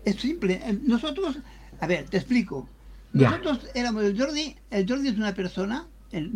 [0.05, 0.61] es simple.
[0.63, 1.37] Eh, Nosotros,
[1.79, 2.67] a ver, te explico.
[3.11, 6.31] Nosotros éramos el Jordi, el Jordi es una persona, el,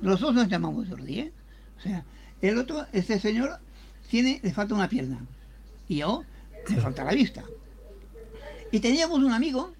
[0.00, 1.32] dos nos llamamos Jordi, ¿eh?
[1.78, 2.04] O sea,
[2.42, 3.58] el otro, este señor,
[4.10, 5.18] tiene, le falta una pierna.
[5.88, 6.24] Y yo,
[6.68, 7.42] me falta la vista.
[8.70, 9.72] Y teníamos un amigo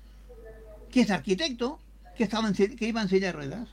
[0.91, 1.79] que es arquitecto,
[2.17, 3.69] que, estaba en, que iba en silla de ruedas.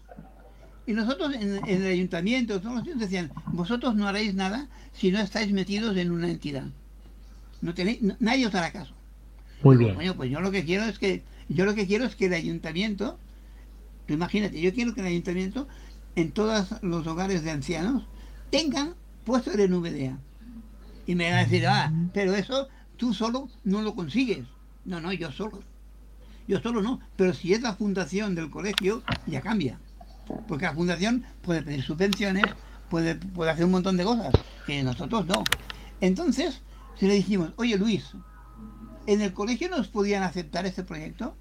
[0.88, 5.11] Y nosotros en, en el ayuntamiento, todos los sitios decían, vosotros no haréis nada si
[5.11, 6.65] no estáis metidos en una entidad.
[7.61, 8.93] No tenéis, no- nadie os hará caso.
[9.63, 9.95] Muy bien.
[9.95, 12.34] Bueno, pues yo lo que quiero es que yo lo que quiero es que el
[12.34, 13.19] ayuntamiento,
[14.07, 15.67] tú imagínate, yo quiero que el ayuntamiento
[16.15, 18.03] en todos los hogares de ancianos
[18.49, 20.17] tengan puesto el NVDA.
[21.05, 22.67] Y me van a decir, ah, pero eso
[22.97, 24.45] tú solo no lo consigues.
[24.86, 25.61] No, no, yo solo.
[26.47, 26.99] Yo solo no.
[27.15, 29.77] Pero si es la fundación del colegio, ya cambia.
[30.47, 32.43] Porque la fundación puede pedir subvenciones,
[32.89, 34.34] puede, puede hacer un montón de cosas,
[34.65, 35.43] que nosotros no.
[36.01, 36.61] Entonces,
[36.97, 38.13] si le dijimos, oye Luis,
[39.07, 41.36] ¿en el colegio nos podían aceptar este proyecto?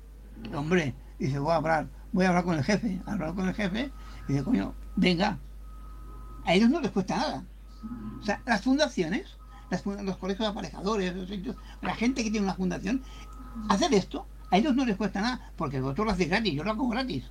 [0.54, 3.90] Hombre, dice, voy a hablar, voy a hablar con el jefe, hablar con el jefe,
[4.28, 5.38] y dice, coño, venga.
[6.44, 7.44] A ellos no les cuesta nada.
[8.20, 9.36] O sea, las fundaciones,
[9.84, 13.02] los colegios aparejadores, los la gente que tiene una fundación,
[13.68, 16.70] hacer esto, a ellos no les cuesta nada, porque vosotros lo hacéis gratis, yo lo
[16.70, 17.24] hago gratis.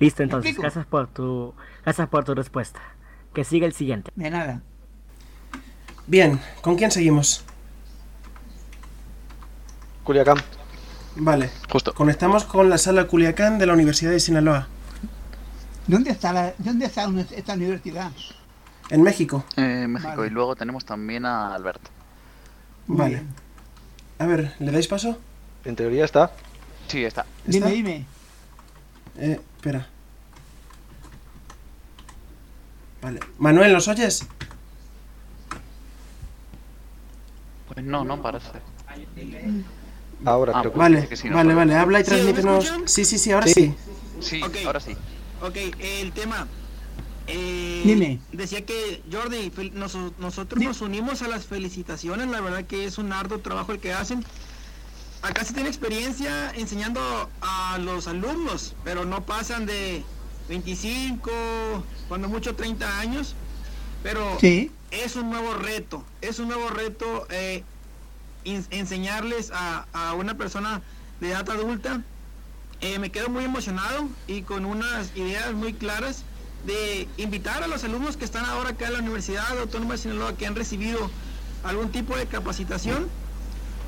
[0.00, 2.80] Listo, entonces, gracias por tu, gracias por tu respuesta.
[3.32, 4.10] Que siga el siguiente.
[4.14, 4.62] De nada.
[6.06, 7.44] Bien, ¿con quién seguimos?
[10.04, 10.38] Culiacán.
[11.16, 11.50] Vale.
[11.70, 11.94] Justo.
[11.94, 14.68] Conectamos con la sala Culiacán de la Universidad de Sinaloa,
[15.86, 18.10] ¿Dónde está, la, dónde está esta universidad?
[18.90, 19.44] en México.
[19.56, 20.12] Eh, México.
[20.16, 20.26] Vale.
[20.26, 21.90] Y luego tenemos también a Alberto.
[22.86, 23.22] Vale.
[24.18, 25.18] A ver, ¿le dais paso?
[25.64, 26.32] En teoría está.
[26.88, 27.26] Sí, está.
[27.46, 27.68] ¿Está?
[27.68, 28.06] Dime, dime.
[29.18, 29.86] Eh, espera.
[33.02, 33.20] Vale.
[33.38, 34.26] Manuel, ¿nos oyes?
[37.72, 38.48] Pues no, no parece.
[40.24, 40.78] Ahora Ah, creo que.
[40.78, 41.08] vale.
[41.08, 41.74] Que sí, no vale, vale.
[41.76, 42.72] Habla y ¿Sí, me transmítenos.
[42.86, 43.74] Sí, sí, sí, ahora Sí.
[44.20, 44.40] sí.
[44.66, 44.96] Ahora sí.
[45.42, 46.46] Ok, el tema.
[47.26, 48.20] Eh, Dime.
[48.32, 53.12] Decía que Jordi, nos- nosotros nos unimos a las felicitaciones, la verdad que es un
[53.12, 54.24] arduo trabajo el que hacen.
[55.24, 57.00] Acá se tiene experiencia enseñando
[57.40, 60.04] a los alumnos, pero no pasan de
[60.50, 61.30] 25,
[62.08, 63.34] cuando mucho 30 años.
[64.02, 64.70] Pero Sí.
[64.90, 67.64] es un nuevo reto, es un nuevo reto eh,
[68.44, 70.82] enseñarles a, a una persona
[71.20, 72.02] de edad adulta.
[72.82, 76.22] Eh, me quedo muy emocionado y con unas ideas muy claras
[76.66, 80.36] de invitar a los alumnos que están ahora acá en la Universidad Autónoma de Sinaloa
[80.36, 81.10] que han recibido
[81.62, 83.08] algún tipo de capacitación,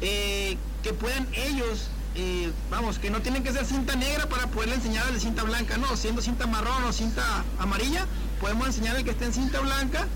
[0.01, 1.89] eh, que puedan ellos
[2.19, 5.43] eh, vamos, que no tienen que ser cinta negra para poderle enseñar al de cinta
[5.43, 8.07] blanca, no, siendo cinta marrón o cinta amarilla,
[8.41, 10.07] podemos enseñar al que esté en cinta blanca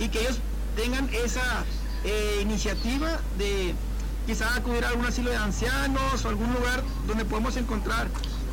[0.00, 0.40] y que ellos
[0.74, 1.64] tengan esa
[2.04, 3.74] eh, iniciativa de
[4.26, 8.08] quizá acudir a algún asilo de ancianos o algún lugar donde podemos encontrar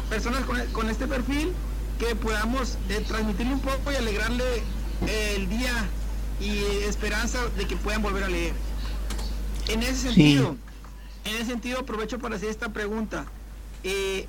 [0.07, 1.53] personas con, con este perfil
[1.97, 2.77] que podamos
[3.07, 4.43] transmitirle un poco y alegrarle
[5.07, 5.73] el día
[6.39, 6.57] y
[6.87, 8.53] esperanza de que puedan volver a leer.
[9.69, 10.55] En ese sentido,
[11.25, 13.25] en ese sentido aprovecho para hacer esta pregunta.
[13.83, 14.27] Eh,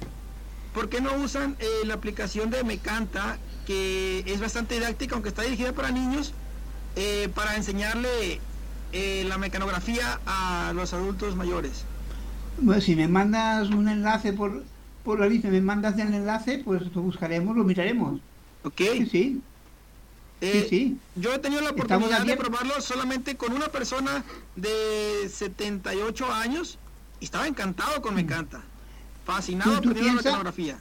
[0.75, 5.43] ¿Por qué no usan eh, la aplicación de Mecanta, que es bastante didáctica, aunque está
[5.43, 6.33] dirigida para niños,
[6.97, 8.41] eh, para enseñarle
[8.93, 11.85] eh, la mecanografía a los adultos mayores?
[12.59, 14.65] Bueno, si me mandas un enlace por,
[15.05, 18.21] por la lista, me mandas el enlace, pues lo buscaremos, lo miraremos.
[18.63, 18.79] ¿Ok?
[18.79, 19.43] Sí, sí.
[20.41, 20.99] Eh, sí.
[21.15, 24.25] Yo he tenido la oportunidad de probarlo solamente con una persona
[24.57, 26.79] de 78 años
[27.23, 28.61] y estaba encantado con Mecanta.
[29.25, 30.25] Fascinado, ¿Tú- tú la piensas?
[30.25, 30.77] mecanografía.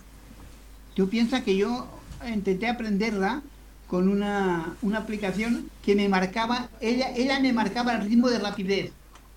[0.95, 1.87] Tú piensas que yo
[2.27, 3.43] intenté aprenderla
[3.85, 8.91] con una, una aplicación que me marcaba, ella, ella me marcaba el ritmo de rapidez.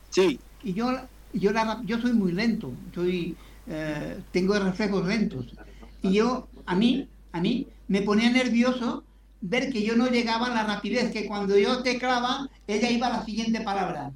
[0.09, 0.41] Sí.
[0.63, 0.99] Y yo,
[1.35, 3.37] yo, la, yo soy muy lento, soy,
[3.67, 5.45] eh, tengo reflejos lentos.
[6.01, 9.05] Y yo, a mí, a mí, me ponía nervioso
[9.43, 13.19] ver que yo no llegaba a la rapidez, que cuando yo teclaba, ella iba a
[13.19, 14.11] la siguiente palabra.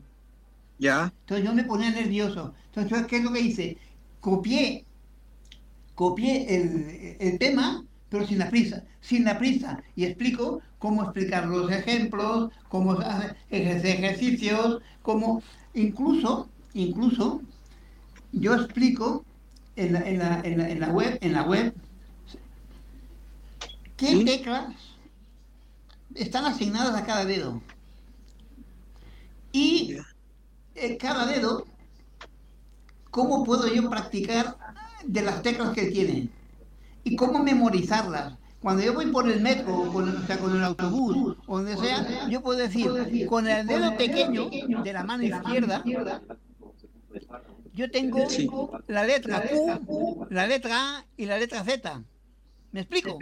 [0.78, 1.12] Ya.
[1.20, 2.54] Entonces yo me ponía nervioso.
[2.66, 3.78] Entonces, ¿qué es lo que hice?
[4.20, 4.86] Copié,
[5.94, 9.82] copié el, el tema, pero sin la prisa, sin la prisa.
[9.94, 15.42] Y explico cómo explicar los ejemplos, cómo hacer ejer- ejercicios, cómo
[15.74, 17.42] incluso, incluso,
[18.32, 19.24] yo explico
[19.76, 21.74] en la, en la, en la, en la web, en la web,
[23.96, 24.24] qué ¿Sí?
[24.24, 24.74] teclas
[26.14, 27.62] están asignadas a cada dedo.
[29.52, 29.98] Y.
[30.80, 31.64] en cada dedo,
[33.10, 34.56] ¿cómo puedo yo practicar
[35.04, 36.28] de las teclas que tiene?
[37.04, 38.34] Y cómo memorizarlas.
[38.60, 41.76] Cuando yo voy por el metro, o con, o sea, con el autobús, o donde
[41.76, 42.90] sea, yo puedo decir,
[43.28, 44.50] con el dedo pequeño
[44.82, 45.84] de la mano izquierda,
[47.72, 48.50] yo tengo Sí.
[48.88, 49.44] la letra
[49.86, 52.02] Q, la letra A y la letra Z.
[52.72, 53.16] ¿Me explico?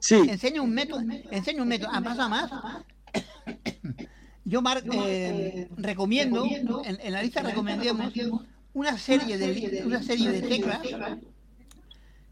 [0.00, 0.16] Sí.
[0.28, 1.00] enseño un método,
[1.30, 1.90] enseño un método.
[1.92, 2.50] Ah, pasa más.
[4.48, 6.42] Yo mar- eh, recomiendo,
[6.84, 8.12] en, en la lista recomendemos
[8.72, 10.80] una serie de una serie de teclas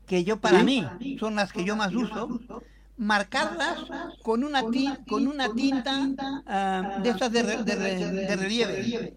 [0.07, 0.83] que yo para mí
[1.21, 2.41] son las que yo más uso,
[2.97, 3.81] marcarlas
[4.23, 7.97] con una ti- con una tinta ah, de estas de, re- de re-
[8.29, 9.15] de relieve.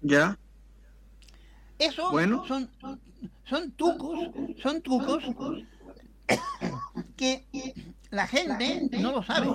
[0.00, 0.38] Ya.
[1.78, 2.46] Eso Bueno.
[2.46, 2.70] son,
[3.44, 4.30] son trucos,
[4.62, 5.22] son trucos
[7.16, 7.44] que
[8.10, 9.50] la gente no lo sabe.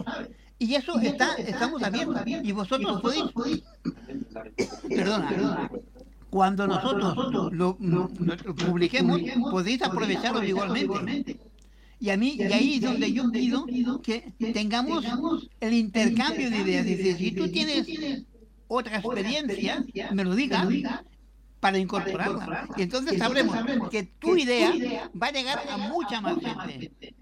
[0.60, 2.22] Y eso está, estamos abiertos.
[2.43, 3.24] Y vosotros podéis,
[4.89, 5.70] perdona,
[6.30, 9.20] cuando nosotros lo, lo- lo publiquemos,
[9.51, 11.39] podéis aprovecharlo igualmente.
[12.01, 13.66] Y a mí, y ahí es donde yo pido
[14.01, 15.03] que tengamos
[15.60, 16.86] el intercambio de ideas.
[16.86, 17.88] Dice, si tú tienes
[18.68, 20.68] otra experiencia, me lo digas
[21.60, 22.68] para incorporarla.
[22.78, 23.55] Y entonces sabremos
[23.89, 24.72] que tu idea
[25.22, 27.16] va a llegar a mucha más gente.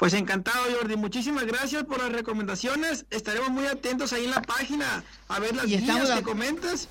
[0.00, 0.96] Pues encantado, Jordi.
[0.96, 3.04] Muchísimas gracias por las recomendaciones.
[3.10, 6.88] Estaremos muy atentos ahí en la página a ver las Y guías que comentas.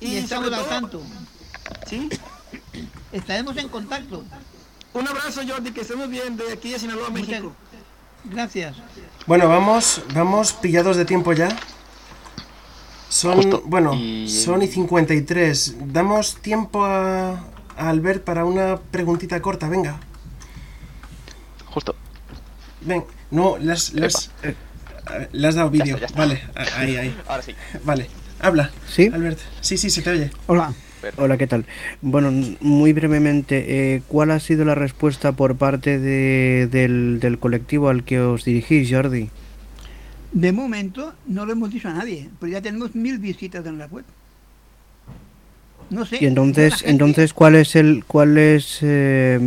[0.00, 1.02] Y estamos sobre al todo- tanto.
[1.88, 2.08] Sí.
[3.12, 4.24] Estaremos en contacto.
[4.92, 7.52] Un abrazo, Jordi, que estemos bien de aquí de Sinaloa, Muchas México.
[8.24, 8.76] gracias.
[9.26, 11.48] Bueno, vamos, vamos pillados de tiempo ya.
[13.08, 13.62] Son, Justo.
[13.66, 15.76] bueno, Y- son y 53.
[15.92, 17.30] Damos tiempo a,
[17.76, 20.00] a Albert para una preguntita corta, venga.
[22.82, 24.54] Ven, no, las, las, eh,
[25.32, 25.96] le has dado vídeo.
[25.96, 26.18] está, ya está.
[26.18, 27.14] Vale, a- ahí, ahí.
[27.28, 27.54] Ahora sí.
[27.84, 28.06] Vale,
[28.40, 28.70] habla.
[28.88, 29.10] ¿Sí?
[29.12, 29.38] Albert.
[29.60, 30.30] Sí, sí, se te oye.
[30.46, 30.72] Hola.
[31.16, 31.64] Hola, ¿qué tal?
[32.02, 37.88] Bueno, muy brevemente, eh, ¿cuál ha sido la respuesta por parte de- del, del colectivo
[37.88, 39.30] al que os dirigís, Jordi?
[40.32, 43.86] De momento no lo hemos dicho a nadie, pero ya tenemos mil visitas en la
[43.86, 44.04] web.
[45.90, 46.20] No sé.
[46.20, 49.38] Y entonces, entonces ¿cuál es el, cuál es, eh,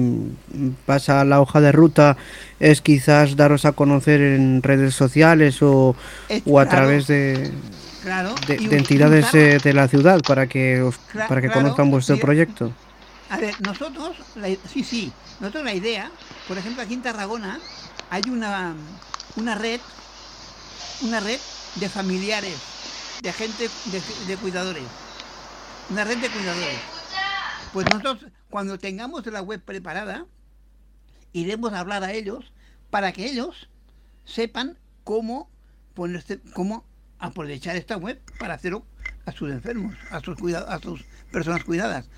[0.86, 2.16] pasa la hoja de ruta?
[2.60, 5.96] ¿Es quizás daros a conocer en redes sociales o,
[6.28, 7.52] Es o a claro, través de,
[8.00, 12.22] claro, de- entidades eh, de la ciudad para que, os- para que conozcan vuestro sí.
[12.22, 12.74] proyecto?
[13.30, 16.14] A ver, nosotros, la- sí, sí, nosotros la idea,
[16.46, 17.64] por ejemplo, aquí en Tarragona
[18.10, 18.78] hay una,
[19.36, 19.82] una red,
[21.00, 21.42] una red
[21.74, 22.74] de familiares,
[23.20, 25.00] de gente, de, de cuidadores,
[25.88, 26.92] una red de cuidadores.
[27.72, 30.28] Pues nosotros, cuando tengamos la web preparada,
[31.34, 32.54] iremos a hablar a ellos
[32.90, 33.70] para que ellos
[34.26, 35.52] sepan cómo
[35.94, 36.86] ponerse, cómo
[37.20, 38.88] aprovechar esta web para hacerlo
[39.26, 42.10] a sus enfermos, a sus cuida- a sus personas cuidadas.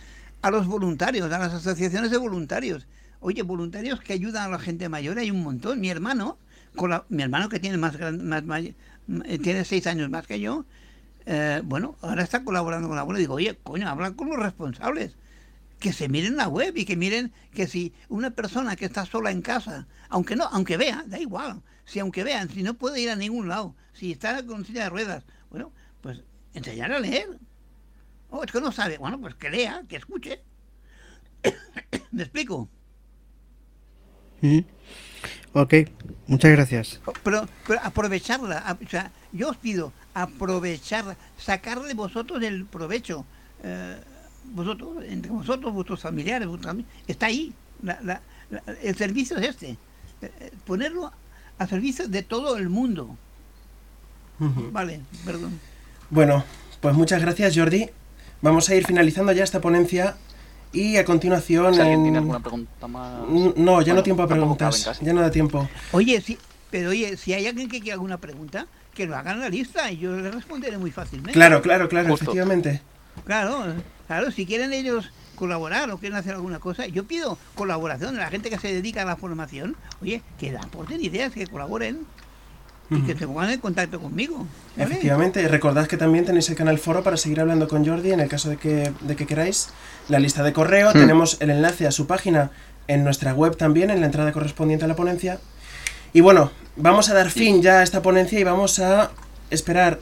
[0.42, 2.88] a los voluntarios, a las asociaciones de voluntarios.
[3.20, 5.80] Oye, voluntarios que ayudan a la gente mayor, hay un montón.
[5.82, 6.40] Mi hermano,
[6.76, 10.40] con la- mi hermano que tiene más, gran- más, eh, tiene seis años más que
[10.42, 10.66] yo,
[11.26, 13.18] eh, bueno, ahora está colaborando con la web.
[13.18, 15.16] Digo, oye, coño, habla con los responsables.
[15.80, 19.32] Que se miren la web y que miren que si una persona que está sola
[19.32, 23.10] en casa, aunque no, aunque vea, da igual, si aunque vean, si no puede ir
[23.10, 25.72] a ningún lado, si está con silla de ruedas, bueno,
[26.02, 27.38] pues enseñar a leer.
[28.30, 30.42] Oh, es que no sabe, bueno, pues que lea, que escuche.
[32.12, 32.70] ¿Me explico?
[34.42, 34.60] Mm.
[35.54, 35.74] Ok,
[36.28, 37.00] muchas gracias.
[37.24, 43.26] Pero, pero aprovecharla, a- o sea, yo os pido aprovecharla, sacarle vosotros el provecho.
[43.66, 43.98] eh,
[44.46, 46.76] vosotros, entre vosotros, vuestros familiares, vuestros
[47.08, 47.54] está ahí.
[47.82, 49.70] La- la- la- el servicio es este.
[50.22, 51.12] eh, eh, ponerlo
[51.58, 53.18] a servicio de todo el mundo.
[54.40, 55.60] Vale, perdón.
[56.10, 56.44] Bueno,
[56.82, 57.90] pues muchas gracias Jordi.
[58.42, 60.16] Vamos a ir finalizando ya esta ponencia
[60.74, 61.74] y a continuación...
[61.76, 63.22] Si alguien en- tiene alguna pregunta más.
[63.56, 65.00] No, ya no tiempo a preguntas.
[65.02, 65.70] Ya no da tiempo.
[65.92, 66.38] Oye, sí,
[66.72, 69.92] pero oye, si hay alguien que quiera alguna pregunta, que lo hagan en la lista
[69.92, 71.34] y yo le responderé muy fácilmente.
[71.34, 72.24] Claro, claro, claro, Justo.
[72.26, 72.82] efectivamente.
[73.26, 73.76] Claro,
[74.08, 78.30] claro, si quieren ellos colaborar o quieren hacer alguna cosa, yo pido colaboración de la
[78.30, 82.06] gente que se dedica a la formación, oye, que aporten ideas, que colaboren
[82.96, 84.46] y que se pongan en contacto conmigo.
[84.76, 84.92] ¿vale?
[84.92, 88.30] Efectivamente, recordad que también tenéis el canal foro para seguir hablando con Jordi en el
[88.30, 89.70] caso de que, de que queráis.
[90.10, 91.00] La lista de correo, Hmm.
[91.00, 92.52] tenemos el enlace a su página
[92.88, 95.40] en nuestra web también, en la entrada correspondiente a la ponencia.
[96.12, 99.12] Y bueno, vamos a dar fin ya a esta ponencia y vamos a
[99.50, 100.00] esperar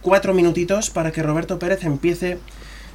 [0.00, 2.38] cuatro minutitos para que Roberto Pérez empiece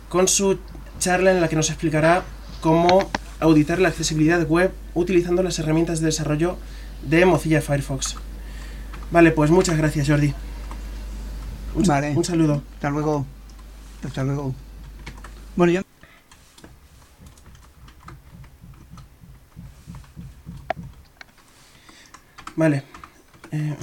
[0.09, 0.59] con su
[0.99, 2.23] charla en la que nos explicará
[2.61, 6.57] cómo auditar la accesibilidad web utilizando las herramientas de desarrollo
[7.03, 8.15] de Mozilla Firefox.
[9.11, 10.33] Vale, pues muchas gracias Jordi.
[11.75, 12.13] Un, sa- Vale.
[12.15, 12.63] un saludo.
[12.75, 13.25] Hasta luego.
[14.03, 14.53] Hasta luego.
[15.55, 15.81] Bueno, yo...
[22.55, 22.83] Vale.
[23.51, 23.75] Eh,